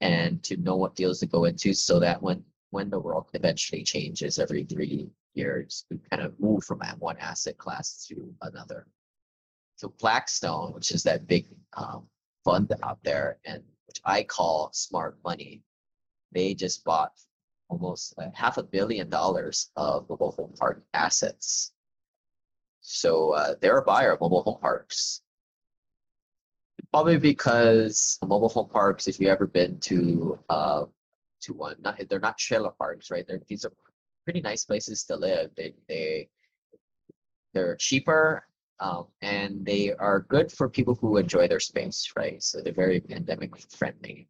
and 0.00 0.42
to 0.44 0.56
know 0.56 0.76
what 0.76 0.96
deals 0.96 1.20
to 1.20 1.26
go 1.26 1.44
into 1.44 1.74
so 1.74 1.98
that 2.00 2.22
when 2.22 2.44
when 2.70 2.90
the 2.90 2.98
world 2.98 3.30
eventually 3.34 3.84
changes 3.84 4.38
every 4.40 4.64
three 4.64 5.08
years, 5.34 5.86
we 5.90 5.98
kind 6.10 6.22
of 6.22 6.38
move 6.40 6.64
from 6.64 6.80
one 6.98 7.16
asset 7.18 7.56
class 7.56 8.04
to 8.08 8.34
another. 8.42 8.88
So 9.76 9.94
Blackstone, 10.00 10.72
which 10.72 10.90
is 10.90 11.04
that 11.04 11.28
big 11.28 11.46
um, 11.76 12.08
fund 12.44 12.72
out 12.82 12.98
there, 13.04 13.38
and 13.44 13.62
which 13.86 14.00
I 14.04 14.24
call 14.24 14.70
smart 14.72 15.18
money, 15.24 15.62
they 16.32 16.52
just 16.52 16.84
bought 16.84 17.12
almost 17.68 18.14
half 18.34 18.58
a 18.58 18.62
billion 18.64 19.08
dollars 19.08 19.70
of 19.76 20.08
mobile 20.08 20.32
home 20.32 20.54
park 20.58 20.82
assets 20.94 21.73
so 22.86 23.30
uh, 23.32 23.54
they're 23.60 23.78
a 23.78 23.82
buyer 23.82 24.12
of 24.12 24.20
mobile 24.20 24.42
home 24.42 24.60
parks. 24.60 25.22
Probably 26.92 27.16
because 27.16 28.18
mobile 28.22 28.50
home 28.50 28.68
parks, 28.68 29.08
if 29.08 29.18
you've 29.18 29.30
ever 29.30 29.46
been 29.46 29.80
to 29.80 30.38
uh, 30.50 30.84
to 31.42 31.54
one, 31.54 31.76
not 31.80 31.98
they're 32.08 32.20
not 32.20 32.36
trailer 32.36 32.72
parks, 32.78 33.10
right? 33.10 33.26
They're 33.26 33.40
these 33.48 33.64
are 33.64 33.72
pretty 34.24 34.42
nice 34.42 34.66
places 34.66 35.02
to 35.04 35.16
live. 35.16 35.50
They 35.56 35.74
they 35.88 36.28
they're 37.54 37.76
cheaper 37.76 38.44
um, 38.80 39.06
and 39.22 39.64
they 39.64 39.94
are 39.94 40.20
good 40.20 40.52
for 40.52 40.68
people 40.68 40.94
who 40.94 41.16
enjoy 41.16 41.48
their 41.48 41.60
space, 41.60 42.12
right? 42.16 42.42
So 42.42 42.60
they're 42.60 42.72
very 42.72 43.00
pandemic 43.00 43.56
friendly. 43.70 44.28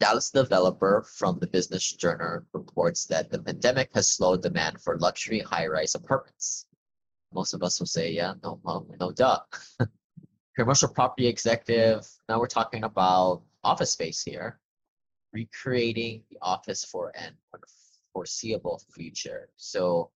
Dallas 0.00 0.30
developer 0.30 1.02
from 1.02 1.38
the 1.38 1.46
Business 1.46 1.92
Journal 1.92 2.40
reports 2.52 3.06
that 3.06 3.30
the 3.30 3.38
pandemic 3.38 3.90
has 3.94 4.10
slowed 4.10 4.42
demand 4.42 4.80
for 4.80 4.98
luxury 4.98 5.38
high-rise 5.40 5.94
apartments. 5.94 6.66
Most 7.32 7.54
of 7.54 7.62
us 7.62 7.78
will 7.78 7.86
say, 7.86 8.10
yeah, 8.10 8.34
no, 8.42 8.60
no, 8.64 8.86
no 9.00 9.12
duh. 9.12 9.40
Commercial 10.56 10.88
property 10.88 11.26
executive, 11.26 12.06
now 12.28 12.38
we're 12.38 12.46
talking 12.46 12.84
about 12.84 13.42
office 13.62 13.92
space 13.92 14.22
here, 14.22 14.60
recreating 15.32 16.22
the 16.30 16.38
office 16.42 16.84
for 16.84 17.12
an 17.16 17.36
foreseeable 18.12 18.80
future. 18.94 19.48
So 19.56 20.10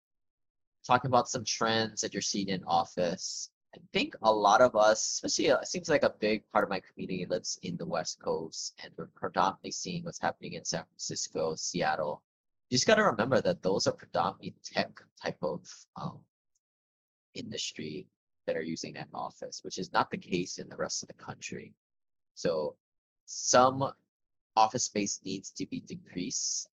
talking 0.86 1.08
about 1.08 1.28
some 1.28 1.44
trends 1.44 2.00
that 2.00 2.14
you're 2.14 2.22
seeing 2.22 2.48
in 2.48 2.64
office, 2.64 3.50
I 3.74 3.78
think 3.92 4.14
a 4.22 4.32
lot 4.32 4.62
of 4.62 4.76
us, 4.76 5.04
especially 5.04 5.50
uh, 5.50 5.58
it 5.58 5.68
seems 5.68 5.88
like 5.88 6.02
a 6.02 6.14
big 6.20 6.42
part 6.52 6.64
of 6.64 6.70
my 6.70 6.80
community 6.80 7.26
lives 7.26 7.58
in 7.62 7.76
the 7.76 7.86
West 7.86 8.18
Coast, 8.20 8.74
and 8.82 8.92
we're 8.96 9.08
predominantly 9.14 9.72
seeing 9.72 10.04
what's 10.04 10.20
happening 10.20 10.54
in 10.54 10.64
San 10.64 10.84
Francisco, 10.84 11.54
Seattle. 11.54 12.22
You 12.70 12.76
just 12.76 12.86
got 12.86 12.94
to 12.96 13.04
remember 13.04 13.40
that 13.42 13.62
those 13.62 13.86
are 13.86 13.92
predominantly 13.92 14.54
tech 14.64 15.00
type 15.22 15.38
of 15.42 15.68
um, 15.96 16.18
industry 17.34 18.06
that 18.46 18.56
are 18.56 18.62
using 18.62 18.94
that 18.94 19.08
office, 19.12 19.60
which 19.62 19.78
is 19.78 19.92
not 19.92 20.10
the 20.10 20.16
case 20.16 20.58
in 20.58 20.68
the 20.68 20.76
rest 20.76 21.02
of 21.02 21.08
the 21.08 21.14
country. 21.14 21.74
So 22.34 22.76
some 23.26 23.92
office 24.56 24.84
space 24.84 25.20
needs 25.24 25.50
to 25.50 25.66
be 25.66 25.80
decreased, 25.80 26.68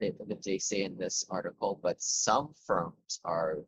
they, 0.00 0.12
they 0.44 0.58
say 0.58 0.82
in 0.82 0.98
this 0.98 1.24
article, 1.30 1.80
but 1.82 2.02
some 2.02 2.54
firms 2.66 3.20
are 3.24 3.60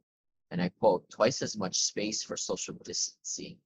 and 0.50 0.62
I 0.62 0.70
quote, 0.70 1.08
twice 1.10 1.42
as 1.42 1.56
much 1.56 1.80
space 1.80 2.22
for 2.22 2.36
social 2.36 2.74
distancing 2.84 3.56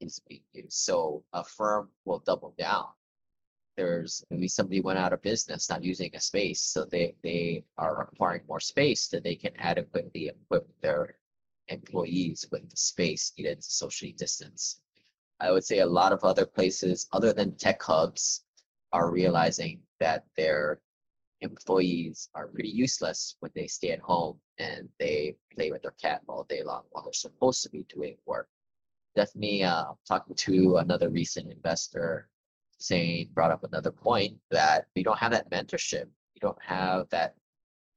is 0.00 0.20
being 0.28 0.42
used. 0.52 0.72
So 0.72 1.24
a 1.32 1.44
firm 1.44 1.90
will 2.04 2.20
double 2.20 2.54
down. 2.58 2.86
There's 3.76 4.24
maybe 4.30 4.48
somebody 4.48 4.80
went 4.80 4.98
out 4.98 5.12
of 5.12 5.22
business, 5.22 5.70
not 5.70 5.84
using 5.84 6.10
a 6.14 6.20
space, 6.20 6.60
so 6.60 6.84
they, 6.84 7.14
they 7.22 7.64
are 7.78 8.02
acquiring 8.02 8.42
more 8.46 8.60
space 8.60 9.02
so 9.02 9.18
they 9.18 9.34
can 9.34 9.52
adequately 9.58 10.28
equip 10.28 10.68
their 10.80 11.16
employees 11.68 12.46
with 12.50 12.68
the 12.68 12.76
space 12.76 13.32
needed 13.38 13.62
to 13.62 13.70
socially 13.70 14.12
distance. 14.12 14.80
I 15.40 15.50
would 15.50 15.64
say 15.64 15.78
a 15.78 15.86
lot 15.86 16.12
of 16.12 16.22
other 16.22 16.46
places, 16.46 17.08
other 17.12 17.32
than 17.32 17.56
tech 17.56 17.82
hubs, 17.82 18.44
are 18.92 19.10
realizing 19.10 19.80
that 20.00 20.26
their 20.36 20.80
employees 21.42 22.28
are 22.34 22.48
pretty 22.48 22.68
useless 22.70 23.36
when 23.40 23.50
they 23.54 23.66
stay 23.66 23.90
at 23.90 24.00
home 24.00 24.38
and 24.58 24.88
they 24.98 25.36
play 25.54 25.70
with 25.70 25.82
their 25.82 25.94
cat 26.00 26.22
all 26.28 26.44
day 26.48 26.62
long 26.62 26.82
while 26.90 27.04
they're 27.04 27.12
supposed 27.12 27.62
to 27.62 27.70
be 27.70 27.84
doing 27.88 28.16
work. 28.26 28.48
Definitely 29.14 29.64
uh, 29.64 29.92
talking 30.08 30.34
to 30.34 30.76
another 30.78 31.10
recent 31.10 31.52
investor 31.52 32.28
saying, 32.78 33.28
brought 33.32 33.50
up 33.50 33.64
another 33.64 33.90
point 33.90 34.34
that 34.50 34.86
you 34.94 35.04
don't 35.04 35.18
have 35.18 35.32
that 35.32 35.50
mentorship. 35.50 36.06
You 36.34 36.40
don't 36.40 36.62
have 36.62 37.08
that 37.10 37.34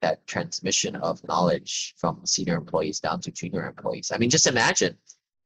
that 0.01 0.27
transmission 0.27 0.95
of 0.97 1.25
knowledge 1.27 1.95
from 1.97 2.21
senior 2.25 2.55
employees 2.55 2.99
down 2.99 3.19
to 3.21 3.31
junior 3.31 3.65
employees. 3.65 4.11
I 4.13 4.17
mean, 4.17 4.29
just 4.29 4.45
imagine 4.45 4.95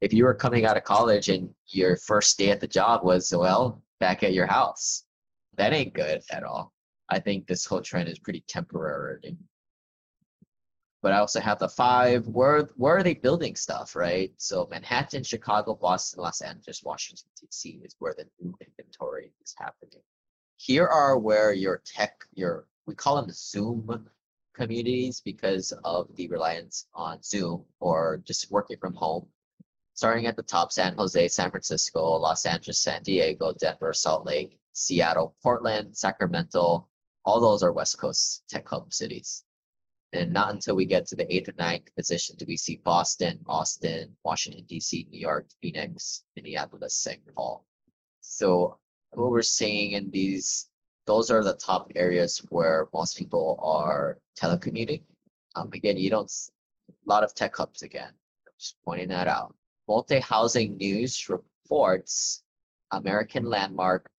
if 0.00 0.12
you 0.12 0.24
were 0.24 0.34
coming 0.34 0.66
out 0.66 0.76
of 0.76 0.84
college 0.84 1.28
and 1.28 1.48
your 1.68 1.96
first 1.96 2.36
day 2.36 2.50
at 2.50 2.60
the 2.60 2.66
job 2.66 3.02
was, 3.04 3.32
well, 3.34 3.82
back 4.00 4.22
at 4.22 4.34
your 4.34 4.46
house. 4.46 5.04
That 5.56 5.72
ain't 5.72 5.94
good 5.94 6.22
at 6.30 6.42
all. 6.42 6.72
I 7.10 7.18
think 7.18 7.46
this 7.46 7.66
whole 7.66 7.82
trend 7.82 8.08
is 8.08 8.18
pretty 8.18 8.44
temporary. 8.48 9.36
But 11.02 11.12
I 11.12 11.18
also 11.18 11.40
have 11.40 11.58
the 11.58 11.68
five. 11.68 12.26
Where 12.28 12.62
where 12.76 12.96
are 12.96 13.02
they 13.02 13.14
building 13.14 13.56
stuff, 13.56 13.96
right? 13.96 14.32
So 14.36 14.68
Manhattan, 14.70 15.24
Chicago, 15.24 15.74
Boston, 15.74 16.22
Los 16.22 16.42
Angeles, 16.42 16.82
Washington 16.84 17.28
D.C. 17.40 17.80
is 17.84 17.96
where 17.98 18.14
the 18.16 18.26
new 18.40 18.54
inventory 18.60 19.32
is 19.42 19.54
happening. 19.58 20.02
here 20.58 20.86
are 20.86 21.18
where 21.18 21.52
your 21.54 21.82
tech, 21.86 22.24
your 22.34 22.66
we 22.86 22.94
call 22.94 23.16
them 23.16 23.30
Zoom 23.32 24.08
communities 24.54 25.22
because 25.24 25.72
of 25.84 26.14
the 26.16 26.28
reliance 26.28 26.86
on 26.94 27.22
Zoom 27.22 27.64
or 27.80 28.22
just 28.26 28.50
working 28.50 28.76
from 28.78 28.94
home. 28.94 29.26
Starting 29.94 30.26
at 30.26 30.36
the 30.36 30.42
top, 30.42 30.70
San 30.72 30.94
Jose, 30.96 31.28
San 31.28 31.50
Francisco, 31.50 32.16
Los 32.16 32.44
Angeles, 32.46 32.80
San 32.82 33.02
Diego, 33.02 33.52
Denver, 33.58 33.92
Salt 33.94 34.26
Lake, 34.26 34.58
Seattle, 34.72 35.34
Portland, 35.42 35.96
Sacramento, 35.96 36.88
all 37.24 37.40
those 37.40 37.62
are 37.62 37.72
West 37.72 37.98
Coast 37.98 38.42
tech 38.48 38.68
hub 38.68 38.92
cities. 38.92 39.44
And 40.12 40.32
not 40.32 40.52
until 40.52 40.74
we 40.74 40.86
get 40.86 41.06
to 41.06 41.16
the 41.16 41.32
eighth 41.32 41.48
or 41.48 41.54
ninth 41.58 41.94
position 41.96 42.34
do 42.36 42.44
we 42.48 42.56
see 42.56 42.80
Boston, 42.84 43.38
Austin, 43.46 44.16
Washington, 44.24 44.64
D.C., 44.68 45.06
New 45.10 45.20
York, 45.20 45.46
Phoenix, 45.62 46.24
Minneapolis, 46.34 46.94
St. 46.94 47.20
Paul. 47.34 47.64
So 48.20 48.78
what 49.12 49.30
we're 49.30 49.42
seeing 49.42 49.92
in 49.92 50.10
these, 50.10 50.68
those 51.06 51.30
are 51.30 51.44
the 51.44 51.54
top 51.54 51.92
areas 51.94 52.38
where 52.48 52.88
most 52.92 53.16
people 53.16 53.58
are 53.62 54.18
telecommuting. 54.38 55.02
Um, 55.54 55.70
again, 55.72 55.96
you 55.96 56.10
don't, 56.10 56.30
a 56.88 57.08
lot 57.08 57.22
of 57.22 57.34
tech 57.34 57.56
hubs 57.56 57.82
again, 57.82 58.12
just 58.58 58.76
pointing 58.84 59.08
that 59.08 59.28
out. 59.28 59.54
Multi-housing 59.88 60.76
news 60.76 61.28
reports 61.28 62.42
American 62.92 63.44
landmark 63.44 64.10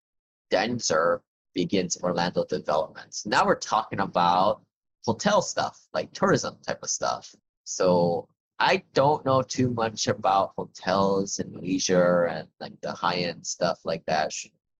Denzer 0.51 1.19
begins 1.53 1.97
Orlando 2.01 2.45
developments. 2.45 3.25
Now 3.25 3.45
we're 3.45 3.55
talking 3.55 3.99
about 3.99 4.61
hotel 5.05 5.41
stuff, 5.41 5.79
like 5.93 6.11
tourism 6.13 6.57
type 6.65 6.79
of 6.83 6.89
stuff. 6.89 7.33
So 7.63 8.27
I 8.59 8.83
don't 8.93 9.25
know 9.25 9.41
too 9.41 9.71
much 9.71 10.07
about 10.07 10.53
hotels 10.57 11.39
and 11.39 11.55
leisure 11.55 12.25
and 12.25 12.47
like 12.59 12.79
the 12.81 12.91
high 12.91 13.15
end 13.15 13.45
stuff 13.45 13.79
like 13.85 14.05
that. 14.05 14.31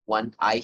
One, 0.05 0.33
I 0.39 0.63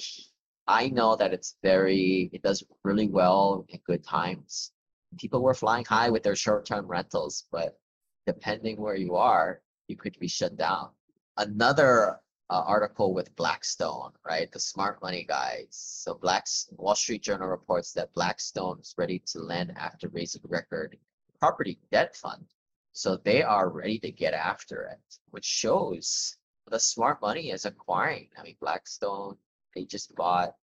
I 0.67 0.89
know 0.89 1.15
that 1.15 1.33
it's 1.33 1.55
very 1.63 2.29
it 2.33 2.43
does 2.43 2.63
really 2.83 3.07
well 3.07 3.65
in 3.69 3.79
good 3.85 4.03
times. 4.03 4.71
People 5.17 5.41
were 5.41 5.53
flying 5.53 5.85
high 5.85 6.09
with 6.09 6.23
their 6.23 6.35
short 6.35 6.65
term 6.65 6.85
rentals, 6.85 7.45
but 7.51 7.79
depending 8.27 8.79
where 8.79 8.95
you 8.95 9.15
are, 9.15 9.61
you 9.87 9.95
could 9.95 10.17
be 10.19 10.27
shut 10.27 10.57
down. 10.57 10.89
Another 11.37 12.19
uh, 12.49 12.63
article 12.65 13.13
with 13.13 13.35
Blackstone, 13.35 14.11
right? 14.25 14.51
The 14.51 14.59
smart 14.59 15.01
money 15.01 15.25
guys. 15.27 15.67
So 15.71 16.13
Black's 16.13 16.69
Wall 16.77 16.95
Street 16.95 17.21
Journal 17.23 17.47
reports 17.47 17.91
that 17.93 18.13
Blackstone 18.13 18.79
is 18.79 18.95
ready 18.97 19.19
to 19.27 19.39
lend 19.39 19.73
after 19.77 20.07
raising 20.09 20.41
record 20.47 20.97
property 21.39 21.77
debt 21.91 22.15
fund. 22.15 22.45
So 22.93 23.17
they 23.17 23.43
are 23.43 23.69
ready 23.69 23.99
to 23.99 24.11
get 24.11 24.33
after 24.33 24.83
it, 24.83 25.19
which 25.29 25.45
shows 25.45 26.37
the 26.69 26.79
smart 26.79 27.21
money 27.21 27.51
is 27.51 27.65
acquiring. 27.65 28.29
I 28.37 28.43
mean, 28.43 28.55
Blackstone, 28.59 29.37
they 29.75 29.85
just 29.85 30.15
bought 30.15 30.55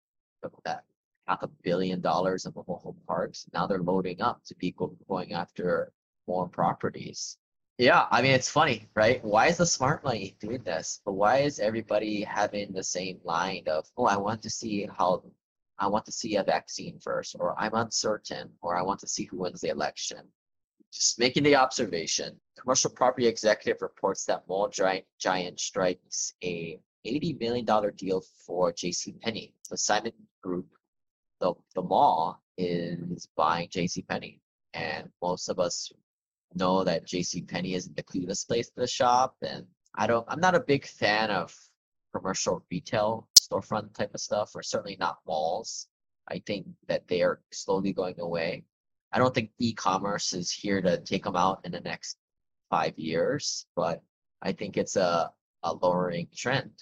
that 0.64 0.84
half 1.26 1.42
a 1.42 1.48
billion 1.62 2.00
dollars 2.00 2.46
of 2.46 2.56
mobile 2.56 2.96
parks. 3.06 3.46
Now 3.52 3.66
they're 3.66 3.82
loading 3.82 4.20
up 4.22 4.42
to 4.46 4.54
be 4.56 4.74
going 5.08 5.32
after 5.32 5.92
more 6.26 6.48
properties. 6.48 7.36
Yeah, 7.82 8.06
I 8.12 8.22
mean 8.22 8.30
it's 8.30 8.48
funny, 8.48 8.88
right? 8.94 9.24
Why 9.24 9.48
is 9.48 9.56
the 9.56 9.66
smart 9.66 10.04
money 10.04 10.36
doing 10.38 10.62
this? 10.62 11.00
But 11.04 11.14
why 11.14 11.38
is 11.38 11.58
everybody 11.58 12.22
having 12.22 12.72
the 12.72 12.84
same 12.84 13.18
line 13.24 13.64
of, 13.66 13.90
oh, 13.96 14.04
I 14.04 14.16
want 14.18 14.40
to 14.42 14.50
see 14.50 14.86
how 14.96 15.24
I 15.80 15.88
want 15.88 16.04
to 16.04 16.12
see 16.12 16.36
a 16.36 16.44
vaccine 16.44 17.00
first, 17.00 17.34
or 17.40 17.58
I'm 17.58 17.74
uncertain, 17.74 18.50
or 18.62 18.76
I 18.76 18.82
want 18.82 19.00
to 19.00 19.08
see 19.08 19.24
who 19.24 19.38
wins 19.38 19.62
the 19.62 19.70
election. 19.70 20.20
Just 20.92 21.18
making 21.18 21.42
the 21.42 21.56
observation. 21.56 22.38
Commercial 22.56 22.90
property 22.90 23.26
executive 23.26 23.82
reports 23.82 24.24
that 24.26 24.46
mall 24.46 24.68
giant, 24.68 25.04
giant 25.18 25.58
strikes 25.58 26.34
a 26.44 26.78
$80 27.04 27.40
million 27.40 27.66
deal 27.96 28.22
for 28.46 28.72
J.C. 28.72 29.16
Penney. 29.20 29.54
The 29.70 29.76
Simon 29.76 30.12
Group, 30.40 30.68
the, 31.40 31.54
the 31.74 31.82
mall 31.82 32.44
is 32.56 33.26
buying 33.36 33.70
J.C. 33.72 34.02
Penney. 34.02 34.40
And 34.72 35.08
most 35.20 35.48
of 35.48 35.58
us 35.58 35.92
know 36.56 36.84
that 36.84 37.06
J.C. 37.06 37.42
Penney 37.42 37.74
isn't 37.74 37.96
the 37.96 38.02
cleanest 38.02 38.48
place 38.48 38.70
to 38.70 38.86
shop, 38.86 39.36
and 39.42 39.66
I 39.94 40.06
don't. 40.06 40.26
I'm 40.28 40.40
not 40.40 40.54
a 40.54 40.60
big 40.60 40.86
fan 40.86 41.30
of 41.30 41.54
commercial 42.14 42.64
retail 42.70 43.28
storefront 43.38 43.94
type 43.94 44.14
of 44.14 44.20
stuff, 44.20 44.52
or 44.54 44.62
certainly 44.62 44.96
not 44.98 45.18
malls. 45.26 45.88
I 46.28 46.40
think 46.46 46.66
that 46.88 47.08
they 47.08 47.22
are 47.22 47.40
slowly 47.52 47.92
going 47.92 48.20
away. 48.20 48.64
I 49.12 49.18
don't 49.18 49.34
think 49.34 49.50
e-commerce 49.58 50.32
is 50.32 50.50
here 50.50 50.80
to 50.80 51.00
take 51.00 51.24
them 51.24 51.36
out 51.36 51.60
in 51.64 51.72
the 51.72 51.80
next 51.80 52.16
five 52.70 52.98
years, 52.98 53.66
but 53.76 54.02
I 54.40 54.52
think 54.52 54.76
it's 54.76 54.96
a, 54.96 55.30
a 55.62 55.74
lowering 55.74 56.28
trend. 56.34 56.72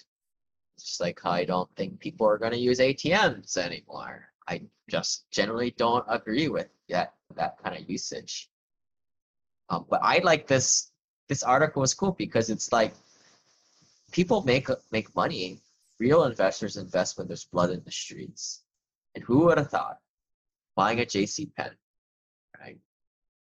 Just 0.79 1.01
like 1.01 1.25
I 1.25 1.43
don't 1.43 1.69
think 1.75 1.99
people 1.99 2.27
are 2.27 2.37
going 2.37 2.53
to 2.53 2.57
use 2.57 2.79
ATMs 2.79 3.57
anymore. 3.57 4.27
I 4.47 4.61
just 4.89 5.25
generally 5.31 5.71
don't 5.71 6.05
agree 6.07 6.47
with 6.47 6.69
that 6.89 7.13
that 7.35 7.57
kind 7.63 7.77
of 7.77 7.89
usage. 7.89 8.49
Um, 9.71 9.85
but 9.89 10.01
I 10.03 10.19
like 10.19 10.45
this. 10.47 10.91
This 11.29 11.43
article 11.43 11.79
was 11.79 11.93
cool 11.93 12.11
because 12.11 12.49
it's 12.49 12.71
like 12.73 12.93
people 14.11 14.43
make 14.43 14.67
make 14.91 15.15
money. 15.15 15.59
Real 15.99 16.25
investors 16.25 16.77
invest 16.77 17.17
when 17.17 17.27
there's 17.27 17.45
blood 17.45 17.69
in 17.69 17.81
the 17.85 17.91
streets. 17.91 18.63
And 19.15 19.23
who 19.23 19.45
would 19.45 19.57
have 19.57 19.69
thought 19.69 19.97
buying 20.75 20.99
a 20.99 21.05
JC 21.05 21.53
pen, 21.55 21.71
right? 22.59 22.77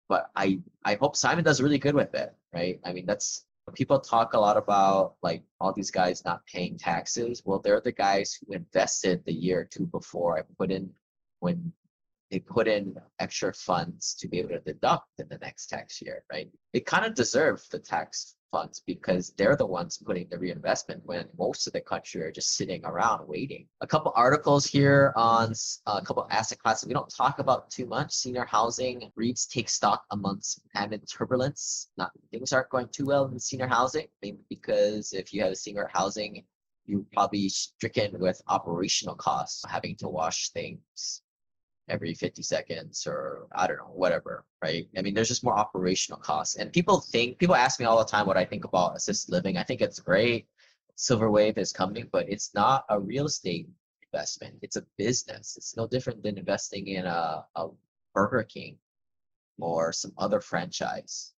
But 0.08 0.30
I 0.36 0.60
I 0.84 0.94
hope 0.94 1.16
Simon 1.16 1.44
does 1.44 1.62
really 1.62 1.78
good 1.78 1.94
with 1.94 2.14
it, 2.14 2.34
right? 2.52 2.78
I 2.84 2.92
mean 2.92 3.06
that's 3.06 3.46
people 3.74 4.00
talk 4.00 4.34
a 4.34 4.40
lot 4.40 4.56
about 4.56 5.14
like 5.22 5.42
all 5.60 5.72
these 5.72 5.90
guys 5.90 6.24
not 6.24 6.44
paying 6.46 6.76
taxes. 6.76 7.42
Well, 7.46 7.60
they're 7.60 7.80
the 7.80 7.92
guys 7.92 8.34
who 8.34 8.52
invested 8.52 9.24
the 9.24 9.32
year 9.32 9.60
or 9.60 9.64
two 9.64 9.86
before 9.86 10.38
I 10.38 10.42
put 10.58 10.70
in 10.70 10.90
when 11.38 11.72
they 12.30 12.38
put 12.38 12.68
in 12.68 12.94
extra 13.18 13.52
funds 13.52 14.14
to 14.14 14.28
be 14.28 14.38
able 14.38 14.50
to 14.50 14.60
deduct 14.60 15.08
in 15.18 15.26
the 15.28 15.38
next 15.38 15.66
tax 15.66 16.00
year, 16.00 16.24
right? 16.32 16.48
They 16.72 16.80
kind 16.80 17.04
of 17.04 17.14
deserve 17.14 17.62
the 17.70 17.78
tax 17.78 18.36
funds 18.52 18.82
because 18.86 19.32
they're 19.36 19.56
the 19.56 19.66
ones 19.66 19.98
putting 20.04 20.28
the 20.28 20.38
reinvestment 20.38 21.00
when 21.04 21.26
most 21.38 21.66
of 21.66 21.72
the 21.72 21.80
country 21.80 22.22
are 22.22 22.32
just 22.32 22.56
sitting 22.56 22.84
around 22.84 23.26
waiting. 23.26 23.66
A 23.80 23.86
couple 23.86 24.12
articles 24.14 24.66
here 24.66 25.12
on 25.16 25.52
uh, 25.86 26.00
a 26.02 26.04
couple 26.04 26.26
asset 26.30 26.58
classes 26.58 26.86
we 26.86 26.94
don't 26.94 27.12
talk 27.14 27.38
about 27.38 27.70
too 27.70 27.86
much. 27.86 28.12
Senior 28.12 28.44
housing 28.44 29.10
REITs 29.18 29.48
take 29.48 29.68
stock 29.68 30.04
amongst 30.10 30.62
amid 30.74 31.08
turbulence. 31.08 31.90
Not 31.96 32.10
things 32.30 32.52
aren't 32.52 32.70
going 32.70 32.88
too 32.88 33.06
well 33.06 33.26
in 33.26 33.38
senior 33.38 33.68
housing, 33.68 34.06
maybe 34.22 34.38
because 34.48 35.12
if 35.12 35.32
you 35.32 35.42
have 35.42 35.56
senior 35.56 35.88
housing, 35.92 36.44
you're 36.86 37.04
probably 37.12 37.48
stricken 37.48 38.18
with 38.18 38.40
operational 38.48 39.14
costs, 39.14 39.64
having 39.68 39.94
to 39.96 40.08
wash 40.08 40.50
things 40.50 41.22
every 41.90 42.14
50 42.14 42.42
seconds 42.42 43.06
or 43.06 43.46
I 43.52 43.66
don't 43.66 43.76
know, 43.78 43.90
whatever, 43.92 44.44
right? 44.62 44.86
I 44.96 45.02
mean, 45.02 45.14
there's 45.14 45.28
just 45.28 45.44
more 45.44 45.58
operational 45.58 46.20
costs. 46.20 46.56
And 46.56 46.72
people 46.72 47.00
think, 47.00 47.38
people 47.38 47.54
ask 47.54 47.80
me 47.80 47.86
all 47.86 47.98
the 47.98 48.04
time 48.04 48.26
what 48.26 48.36
I 48.36 48.44
think 48.44 48.64
about 48.64 48.96
assisted 48.96 49.32
living. 49.32 49.56
I 49.56 49.62
think 49.62 49.80
it's 49.80 49.98
great. 49.98 50.46
Silver 50.94 51.30
Wave 51.30 51.58
is 51.58 51.72
coming, 51.72 52.08
but 52.12 52.28
it's 52.28 52.54
not 52.54 52.84
a 52.90 53.00
real 53.00 53.26
estate 53.26 53.68
investment. 54.12 54.54
It's 54.62 54.76
a 54.76 54.86
business. 54.96 55.56
It's 55.56 55.76
no 55.76 55.86
different 55.86 56.22
than 56.22 56.38
investing 56.38 56.88
in 56.88 57.06
a, 57.06 57.44
a 57.56 57.68
Burger 58.14 58.44
King 58.44 58.78
or 59.58 59.92
some 59.92 60.12
other 60.18 60.40
franchise. 60.40 61.32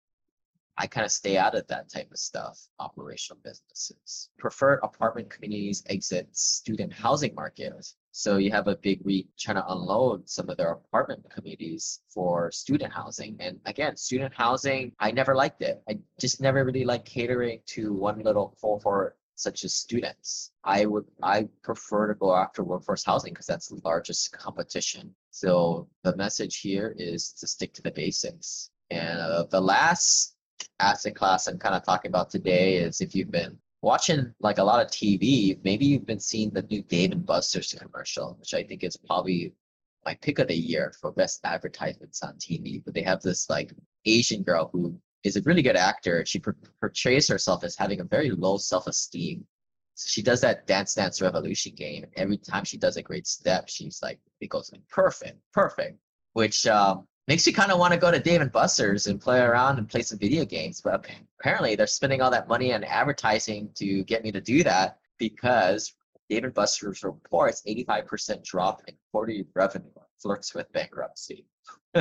I 0.78 0.86
kind 0.86 1.04
of 1.04 1.12
stay 1.12 1.36
out 1.36 1.54
of 1.54 1.66
that 1.68 1.90
type 1.90 2.10
of 2.10 2.18
stuff, 2.18 2.66
operational 2.78 3.40
businesses. 3.44 4.30
Preferred 4.38 4.80
apartment 4.82 5.28
communities 5.30 5.82
exit 5.86 6.34
student 6.36 6.92
housing 6.92 7.34
market. 7.34 7.72
So 8.12 8.36
you 8.36 8.50
have 8.50 8.68
a 8.68 8.76
big 8.76 9.00
REIT 9.04 9.26
trying 9.38 9.56
to 9.56 9.66
unload 9.72 10.28
some 10.28 10.50
of 10.50 10.58
their 10.58 10.72
apartment 10.72 11.24
communities 11.30 12.00
for 12.08 12.52
student 12.52 12.92
housing. 12.92 13.36
And 13.40 13.58
again, 13.64 13.96
student 13.96 14.34
housing, 14.34 14.92
I 15.00 15.10
never 15.10 15.34
liked 15.34 15.62
it. 15.62 15.82
I 15.88 15.98
just 16.20 16.40
never 16.40 16.62
really 16.62 16.84
liked 16.84 17.06
catering 17.06 17.60
to 17.68 17.94
one 17.94 18.20
little 18.22 18.56
cohort 18.60 19.16
such 19.34 19.64
as 19.64 19.74
students. 19.74 20.52
I 20.62 20.84
would 20.84 21.06
I 21.22 21.48
prefer 21.62 22.06
to 22.08 22.14
go 22.14 22.36
after 22.36 22.62
workforce 22.62 23.02
housing 23.02 23.32
because 23.32 23.46
that's 23.46 23.68
the 23.68 23.80
largest 23.82 24.30
competition. 24.32 25.14
So 25.30 25.88
the 26.02 26.14
message 26.16 26.60
here 26.60 26.94
is 26.98 27.32
to 27.40 27.46
stick 27.46 27.72
to 27.74 27.82
the 27.82 27.90
basics. 27.92 28.70
And 28.90 29.18
uh, 29.18 29.44
the 29.50 29.60
last 29.60 30.36
asset 30.80 31.16
class 31.16 31.46
I'm 31.46 31.58
kind 31.58 31.74
of 31.74 31.82
talking 31.82 32.10
about 32.10 32.28
today 32.28 32.76
is 32.76 33.00
if 33.00 33.14
you've 33.14 33.30
been 33.30 33.58
watching 33.82 34.32
like 34.40 34.58
a 34.58 34.64
lot 34.64 34.80
of 34.80 34.90
TV, 34.90 35.58
maybe 35.64 35.84
you've 35.84 36.06
been 36.06 36.20
seeing 36.20 36.50
the 36.50 36.62
new 36.62 36.82
Dave 36.82 37.12
and 37.12 37.26
Buster's 37.26 37.74
commercial, 37.74 38.36
which 38.38 38.54
I 38.54 38.62
think 38.62 38.84
is 38.84 38.96
probably 38.96 39.52
my 40.04 40.14
pick 40.22 40.38
of 40.38 40.48
the 40.48 40.54
year 40.54 40.92
for 41.00 41.12
best 41.12 41.40
advertisements 41.44 42.22
on 42.22 42.34
TV. 42.34 42.82
But 42.84 42.94
they 42.94 43.02
have 43.02 43.20
this 43.20 43.50
like 43.50 43.72
Asian 44.06 44.42
girl 44.42 44.70
who 44.72 44.96
is 45.24 45.36
a 45.36 45.42
really 45.42 45.62
good 45.62 45.76
actor. 45.76 46.24
She 46.24 46.38
per- 46.38 46.56
portrays 46.80 47.28
herself 47.28 47.64
as 47.64 47.76
having 47.76 48.00
a 48.00 48.04
very 48.04 48.30
low 48.30 48.56
self-esteem. 48.56 49.44
So 49.94 50.08
she 50.08 50.22
does 50.22 50.40
that 50.40 50.66
Dance 50.66 50.94
Dance 50.94 51.20
Revolution 51.20 51.74
game. 51.74 52.06
Every 52.16 52.38
time 52.38 52.64
she 52.64 52.78
does 52.78 52.96
a 52.96 53.02
great 53.02 53.26
step, 53.26 53.68
she's 53.68 54.00
like, 54.02 54.18
it 54.40 54.48
goes 54.48 54.70
like 54.72 54.86
perfect, 54.88 55.38
perfect. 55.52 55.98
Which 56.32 56.66
um, 56.66 57.06
makes 57.28 57.46
you 57.46 57.52
kind 57.52 57.70
of 57.70 57.78
want 57.78 57.92
to 57.92 57.98
go 57.98 58.10
to 58.10 58.18
Dave 58.18 58.40
and 58.40 58.52
Buster's 58.52 59.06
and 59.06 59.20
play 59.20 59.40
around 59.40 59.78
and 59.78 59.88
play 59.88 60.02
some 60.02 60.18
video 60.18 60.44
games. 60.44 60.80
But 60.80 61.06
apparently, 61.40 61.76
they're 61.76 61.86
spending 61.86 62.20
all 62.20 62.30
that 62.30 62.48
money 62.48 62.72
on 62.74 62.84
advertising 62.84 63.70
to 63.76 64.02
get 64.04 64.22
me 64.22 64.32
to 64.32 64.40
do 64.40 64.62
that 64.64 64.98
because 65.18 65.94
Dave 66.28 66.44
and 66.44 66.54
Buster's 66.54 67.02
reports 67.02 67.62
85% 67.68 68.42
drop 68.42 68.82
in 68.88 68.94
quarterly 69.10 69.46
revenue 69.54 69.90
flirts 70.20 70.54
with 70.54 70.72
bankruptcy. 70.72 71.46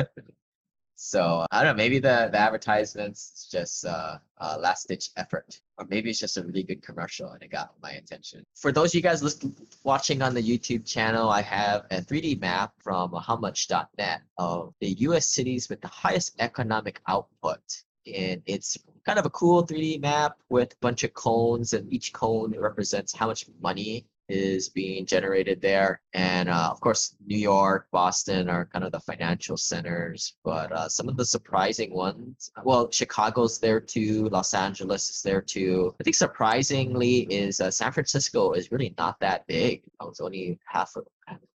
so 1.04 1.44
I 1.50 1.64
don't 1.64 1.76
know, 1.76 1.82
maybe 1.82 1.98
the, 1.98 2.28
the 2.30 2.38
advertisements 2.38 3.32
is 3.34 3.48
just 3.50 3.84
uh, 3.84 4.18
a 4.38 4.58
last 4.58 4.86
ditch 4.86 5.10
effort, 5.16 5.60
or 5.76 5.84
maybe 5.90 6.10
it's 6.10 6.20
just 6.20 6.36
a 6.36 6.44
really 6.44 6.62
good 6.62 6.80
commercial 6.80 7.30
and 7.30 7.42
it 7.42 7.50
got 7.50 7.74
my 7.82 7.90
attention. 7.90 8.44
For 8.54 8.70
those 8.70 8.90
of 8.90 8.94
you 8.94 9.02
guys 9.02 9.20
listening, 9.20 9.56
watching 9.82 10.22
on 10.22 10.32
the 10.32 10.42
YouTube 10.42 10.86
channel, 10.86 11.28
I 11.28 11.42
have 11.42 11.86
a 11.90 12.00
3D 12.00 12.40
map 12.40 12.72
from 12.78 13.10
howmuch.net 13.10 14.22
of 14.38 14.74
the 14.80 14.90
US 15.08 15.26
cities 15.26 15.68
with 15.68 15.80
the 15.80 15.88
highest 15.88 16.36
economic 16.38 17.00
output 17.08 17.60
and 18.06 18.42
it's 18.46 18.76
kind 19.06 19.18
of 19.18 19.26
a 19.26 19.30
cool 19.30 19.66
3D 19.66 20.00
map 20.00 20.36
with 20.48 20.72
a 20.72 20.76
bunch 20.80 21.04
of 21.04 21.14
cones, 21.14 21.72
and 21.72 21.92
each 21.92 22.12
cone 22.12 22.54
represents 22.58 23.14
how 23.14 23.26
much 23.26 23.46
money 23.60 24.06
is 24.32 24.70
being 24.70 25.04
generated 25.04 25.60
there. 25.60 26.00
And 26.14 26.48
uh, 26.48 26.68
of 26.70 26.80
course, 26.80 27.14
New 27.26 27.38
York, 27.38 27.86
Boston 27.92 28.48
are 28.48 28.66
kind 28.66 28.84
of 28.84 28.92
the 28.92 29.00
financial 29.00 29.56
centers, 29.56 30.36
but 30.42 30.72
uh, 30.72 30.88
some 30.88 31.08
of 31.08 31.16
the 31.16 31.24
surprising 31.24 31.92
ones, 31.92 32.50
well, 32.64 32.90
Chicago's 32.90 33.58
there 33.58 33.80
too, 33.80 34.28
Los 34.30 34.54
Angeles 34.54 35.10
is 35.10 35.22
there 35.22 35.42
too. 35.42 35.94
I 36.00 36.04
think 36.04 36.16
surprisingly 36.16 37.20
is 37.30 37.60
uh, 37.60 37.70
San 37.70 37.92
Francisco 37.92 38.52
is 38.52 38.72
really 38.72 38.94
not 38.96 39.20
that 39.20 39.46
big. 39.46 39.82
It's 40.02 40.20
only 40.20 40.58
half 40.66 40.96
of 40.96 41.04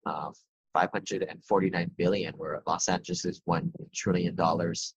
uh, 0.05 0.31
549 0.75 1.91
billion, 1.97 2.35
where 2.35 2.63
Los 2.67 2.89
Angeles 2.89 3.25
is 3.25 3.41
one 3.47 3.73
trillion 3.95 4.35
dollars. 4.35 4.95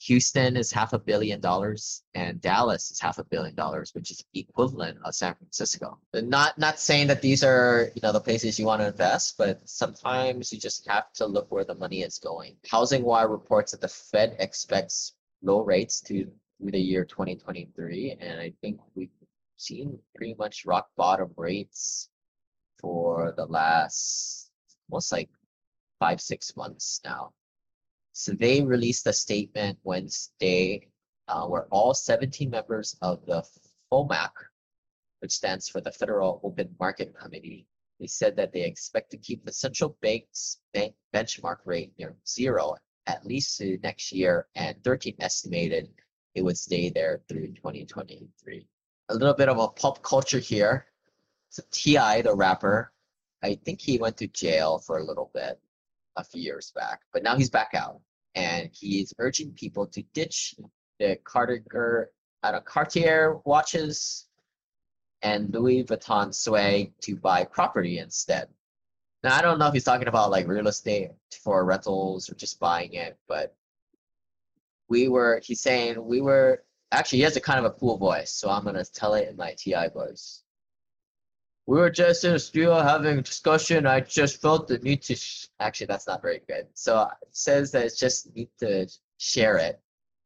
Houston 0.00 0.56
is 0.56 0.70
half 0.70 0.92
a 0.92 0.98
billion 0.98 1.40
dollars 1.40 2.02
and 2.14 2.40
Dallas 2.40 2.90
is 2.90 3.00
half 3.00 3.18
a 3.18 3.24
billion 3.24 3.54
dollars, 3.54 3.94
which 3.94 4.10
is 4.10 4.24
equivalent 4.32 4.98
of 5.04 5.14
San 5.14 5.34
Francisco. 5.34 5.98
Not 6.14 6.56
not 6.56 6.78
saying 6.78 7.08
that 7.08 7.20
these 7.20 7.42
are 7.42 7.90
you 7.94 8.00
know 8.02 8.12
the 8.12 8.20
places 8.20 8.58
you 8.58 8.66
want 8.66 8.80
to 8.80 8.88
invest, 8.88 9.36
but 9.36 9.60
sometimes 9.68 10.52
you 10.52 10.58
just 10.60 10.86
have 10.88 11.12
to 11.14 11.26
look 11.26 11.50
where 11.50 11.64
the 11.64 11.74
money 11.74 12.02
is 12.02 12.18
going. 12.18 12.56
Housing 12.70 13.02
Wire 13.02 13.28
reports 13.28 13.72
that 13.72 13.80
the 13.80 13.88
Fed 13.88 14.36
expects 14.38 15.14
low 15.42 15.62
rates 15.62 16.00
to 16.02 16.30
through 16.58 16.70
the 16.72 16.78
year 16.78 17.04
2023, 17.04 18.16
and 18.20 18.40
I 18.40 18.52
think 18.60 18.80
we've 18.94 19.10
seen 19.56 19.98
pretty 20.14 20.34
much 20.34 20.64
rock 20.64 20.88
bottom 20.96 21.32
rates 21.36 22.08
for 22.80 23.32
the 23.36 23.46
last 23.46 24.50
almost 24.90 25.12
like 25.12 25.28
five 25.98 26.20
six 26.20 26.56
months 26.56 27.00
now. 27.04 27.32
So 28.20 28.32
they 28.32 28.62
released 28.62 29.06
a 29.06 29.12
statement 29.12 29.78
Wednesday 29.84 30.88
uh, 31.28 31.46
where 31.46 31.66
all 31.70 31.94
17 31.94 32.50
members 32.50 32.96
of 33.00 33.24
the 33.26 33.44
FOMAC, 33.92 34.30
which 35.20 35.30
stands 35.30 35.68
for 35.68 35.80
the 35.80 35.92
Federal 35.92 36.40
Open 36.42 36.74
Market 36.80 37.14
Committee, 37.14 37.68
they 38.00 38.08
said 38.08 38.34
that 38.34 38.52
they 38.52 38.62
expect 38.64 39.12
to 39.12 39.18
keep 39.18 39.44
the 39.44 39.52
central 39.52 39.96
bank's 40.02 40.58
bank 40.74 40.96
benchmark 41.14 41.58
rate 41.64 41.92
near 41.96 42.16
zero 42.26 42.74
at 43.06 43.24
least 43.24 43.56
to 43.58 43.78
next 43.84 44.10
year, 44.10 44.48
and 44.56 44.82
13 44.82 45.14
estimated 45.20 45.88
it 46.34 46.42
would 46.42 46.58
stay 46.58 46.90
there 46.90 47.22
through 47.28 47.54
2023. 47.54 48.66
A 49.10 49.14
little 49.14 49.34
bit 49.34 49.48
of 49.48 49.58
a 49.58 49.68
pop 49.68 50.02
culture 50.02 50.40
here. 50.40 50.86
So 51.50 51.62
T.I., 51.70 52.22
the 52.22 52.34
rapper, 52.34 52.92
I 53.44 53.54
think 53.64 53.80
he 53.80 53.96
went 53.96 54.16
to 54.16 54.26
jail 54.26 54.80
for 54.80 54.98
a 54.98 55.04
little 55.04 55.30
bit 55.32 55.60
a 56.16 56.24
few 56.24 56.42
years 56.42 56.72
back, 56.74 57.02
but 57.12 57.22
now 57.22 57.36
he's 57.36 57.48
back 57.48 57.70
out 57.74 58.00
and 58.38 58.70
he's 58.72 59.12
urging 59.18 59.50
people 59.52 59.84
to 59.88 60.02
ditch 60.14 60.54
the 61.00 61.18
Cartier, 61.24 62.10
uh, 62.44 62.60
Cartier 62.60 63.38
watches 63.44 64.28
and 65.22 65.52
Louis 65.52 65.82
Vuitton 65.82 66.32
swag 66.32 66.92
to 67.00 67.16
buy 67.16 67.44
property 67.44 67.98
instead. 67.98 68.48
Now 69.24 69.36
I 69.36 69.42
don't 69.42 69.58
know 69.58 69.66
if 69.66 69.74
he's 69.74 69.82
talking 69.82 70.06
about 70.06 70.30
like 70.30 70.46
real 70.46 70.68
estate 70.68 71.10
for 71.42 71.64
rentals 71.64 72.30
or 72.30 72.36
just 72.36 72.60
buying 72.60 72.92
it, 72.94 73.18
but 73.26 73.56
we 74.88 75.08
were 75.08 75.40
he's 75.44 75.60
saying 75.60 76.02
we 76.02 76.20
were 76.20 76.62
actually 76.92 77.18
he 77.18 77.24
has 77.24 77.36
a 77.36 77.40
kind 77.40 77.58
of 77.58 77.64
a 77.64 77.74
cool 77.74 77.98
voice, 77.98 78.30
so 78.30 78.48
I'm 78.48 78.64
gonna 78.64 78.84
tell 78.84 79.14
it 79.14 79.28
in 79.28 79.36
my 79.36 79.54
TI 79.58 79.88
voice 79.92 80.44
we 81.68 81.76
were 81.76 81.90
just 81.90 82.24
in 82.24 82.32
a 82.32 82.38
studio 82.38 82.80
having 82.80 83.18
a 83.18 83.20
discussion. 83.22 83.86
I 83.86 84.00
just 84.00 84.40
felt 84.40 84.68
the 84.68 84.78
need 84.78 85.02
to. 85.02 85.14
Sh- 85.14 85.48
Actually, 85.60 85.88
that's 85.88 86.06
not 86.06 86.22
very 86.22 86.40
good. 86.48 86.66
So 86.72 86.96
uh, 86.96 87.10
it 87.20 87.28
says 87.36 87.70
that 87.72 87.84
it's 87.84 87.98
just 87.98 88.34
need 88.34 88.48
to 88.60 88.88
share 89.18 89.58
it. 89.58 89.78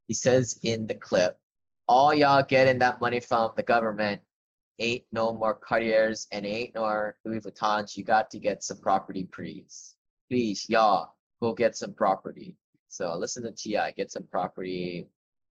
He 0.07 0.15
says 0.15 0.61
in 0.63 0.87
the 0.87 0.95
clip, 0.95 1.37
all 1.89 2.15
y'all 2.15 2.45
getting 2.45 2.79
that 2.79 3.01
money 3.01 3.19
from 3.19 3.51
the 3.57 3.65
government 3.65 4.21
ain't 4.79 5.03
no 5.11 5.33
more 5.35 5.55
Cartiers 5.55 6.29
and 6.31 6.47
ain't 6.47 6.77
no 6.77 7.11
Louis 7.25 7.41
Vuittons. 7.41 7.97
You 7.97 8.05
got 8.05 8.31
to 8.31 8.39
get 8.39 8.63
some 8.63 8.79
property, 8.79 9.25
please. 9.33 9.97
Please, 10.31 10.65
y'all, 10.69 11.17
go 11.41 11.55
get 11.55 11.77
some 11.77 11.93
property. 11.93 12.55
So 12.87 13.17
listen 13.17 13.43
to 13.43 13.51
T.I. 13.51 13.91
Get 13.93 14.13
some 14.13 14.29
property, 14.31 15.09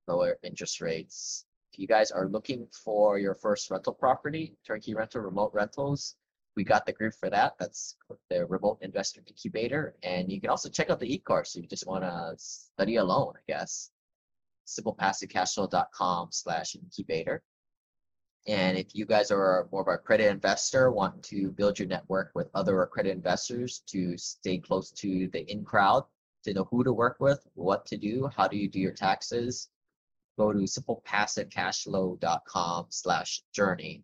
lower 0.08 0.38
interest 0.44 0.82
rates, 0.82 1.46
you 1.80 1.88
guys 1.88 2.12
are 2.12 2.28
looking 2.28 2.68
for 2.72 3.18
your 3.18 3.34
first 3.34 3.72
rental 3.72 3.94
property, 3.94 4.58
turnkey 4.68 4.94
rental, 4.94 5.22
remote 5.22 5.52
rentals, 5.54 6.16
we 6.58 6.66
got 6.66 6.86
the 6.86 6.92
group 6.92 7.14
for 7.14 7.30
that. 7.30 7.54
That's 7.58 7.96
the 8.30 8.46
Remote 8.46 8.80
Investor 8.82 9.22
Incubator. 9.26 9.96
And 10.04 10.30
you 10.30 10.42
can 10.42 10.50
also 10.50 10.68
check 10.68 10.90
out 10.90 11.00
the 11.00 11.14
e-course 11.14 11.56
if 11.56 11.64
you 11.64 11.70
just 11.70 11.88
want 11.88 12.04
to 12.04 12.34
study 12.38 12.98
alone, 12.98 13.34
I 13.38 13.40
guess. 13.48 13.92
SimplePassiveCashflow.com 14.68 16.28
slash 16.32 16.76
incubator. 16.76 17.42
And 18.46 18.78
if 18.78 18.88
you 18.94 19.06
guys 19.06 19.32
are 19.32 19.70
more 19.72 19.82
of 19.82 19.88
a 19.88 19.98
credit 19.98 20.30
investor, 20.30 20.92
want 20.92 21.24
to 21.24 21.52
build 21.52 21.80
your 21.80 21.88
network 21.88 22.32
with 22.36 22.50
other 22.54 22.82
accredited 22.82 23.16
investors 23.16 23.84
to 23.88 24.18
stay 24.18 24.58
close 24.58 24.92
to 24.92 25.30
the 25.32 25.50
in 25.50 25.64
crowd, 25.64 26.04
to 26.44 26.54
know 26.54 26.68
who 26.70 26.84
to 26.84 26.92
work 26.92 27.18
with, 27.22 27.46
what 27.54 27.86
to 27.86 27.96
do, 27.96 28.30
how 28.36 28.50
do 28.50 28.58
you 28.58 28.68
do 28.68 28.80
your 28.80 28.92
taxes, 28.92 29.70
go 30.40 30.52
to 30.54 30.60
simplepassivecashflow.com 30.60 32.86
slash 32.90 33.44
journey 33.54 34.04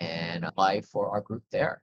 and 0.00 0.44
apply 0.44 0.80
for 0.80 1.10
our 1.10 1.20
group 1.20 1.42
there. 1.52 1.82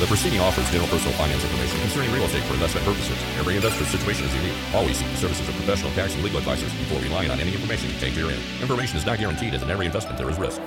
The 0.00 0.06
preceding 0.06 0.40
offers 0.40 0.68
general 0.70 0.88
personal 0.88 1.16
finance 1.16 1.42
information 1.42 1.80
concerning 1.80 2.12
real 2.12 2.24
estate 2.24 2.42
for 2.44 2.52
investment 2.54 2.86
purposes. 2.86 3.16
Every 3.38 3.56
investor's 3.56 3.88
situation 3.88 4.26
is 4.26 4.34
unique. 4.34 4.54
Always 4.74 4.98
seek 4.98 5.08
the 5.08 5.16
services 5.16 5.48
of 5.48 5.54
professional 5.54 5.90
tax 5.92 6.14
and 6.14 6.22
legal 6.22 6.38
advisors 6.38 6.70
before 6.74 7.00
relying 7.00 7.30
on 7.30 7.40
any 7.40 7.54
information 7.54 7.88
contained 7.90 8.16
herein. 8.16 8.38
Information 8.60 8.98
is 8.98 9.06
not 9.06 9.18
guaranteed 9.18 9.54
as 9.54 9.62
in 9.62 9.70
every 9.70 9.86
investment 9.86 10.18
there 10.18 10.28
is 10.28 10.38
risk. 10.38 10.60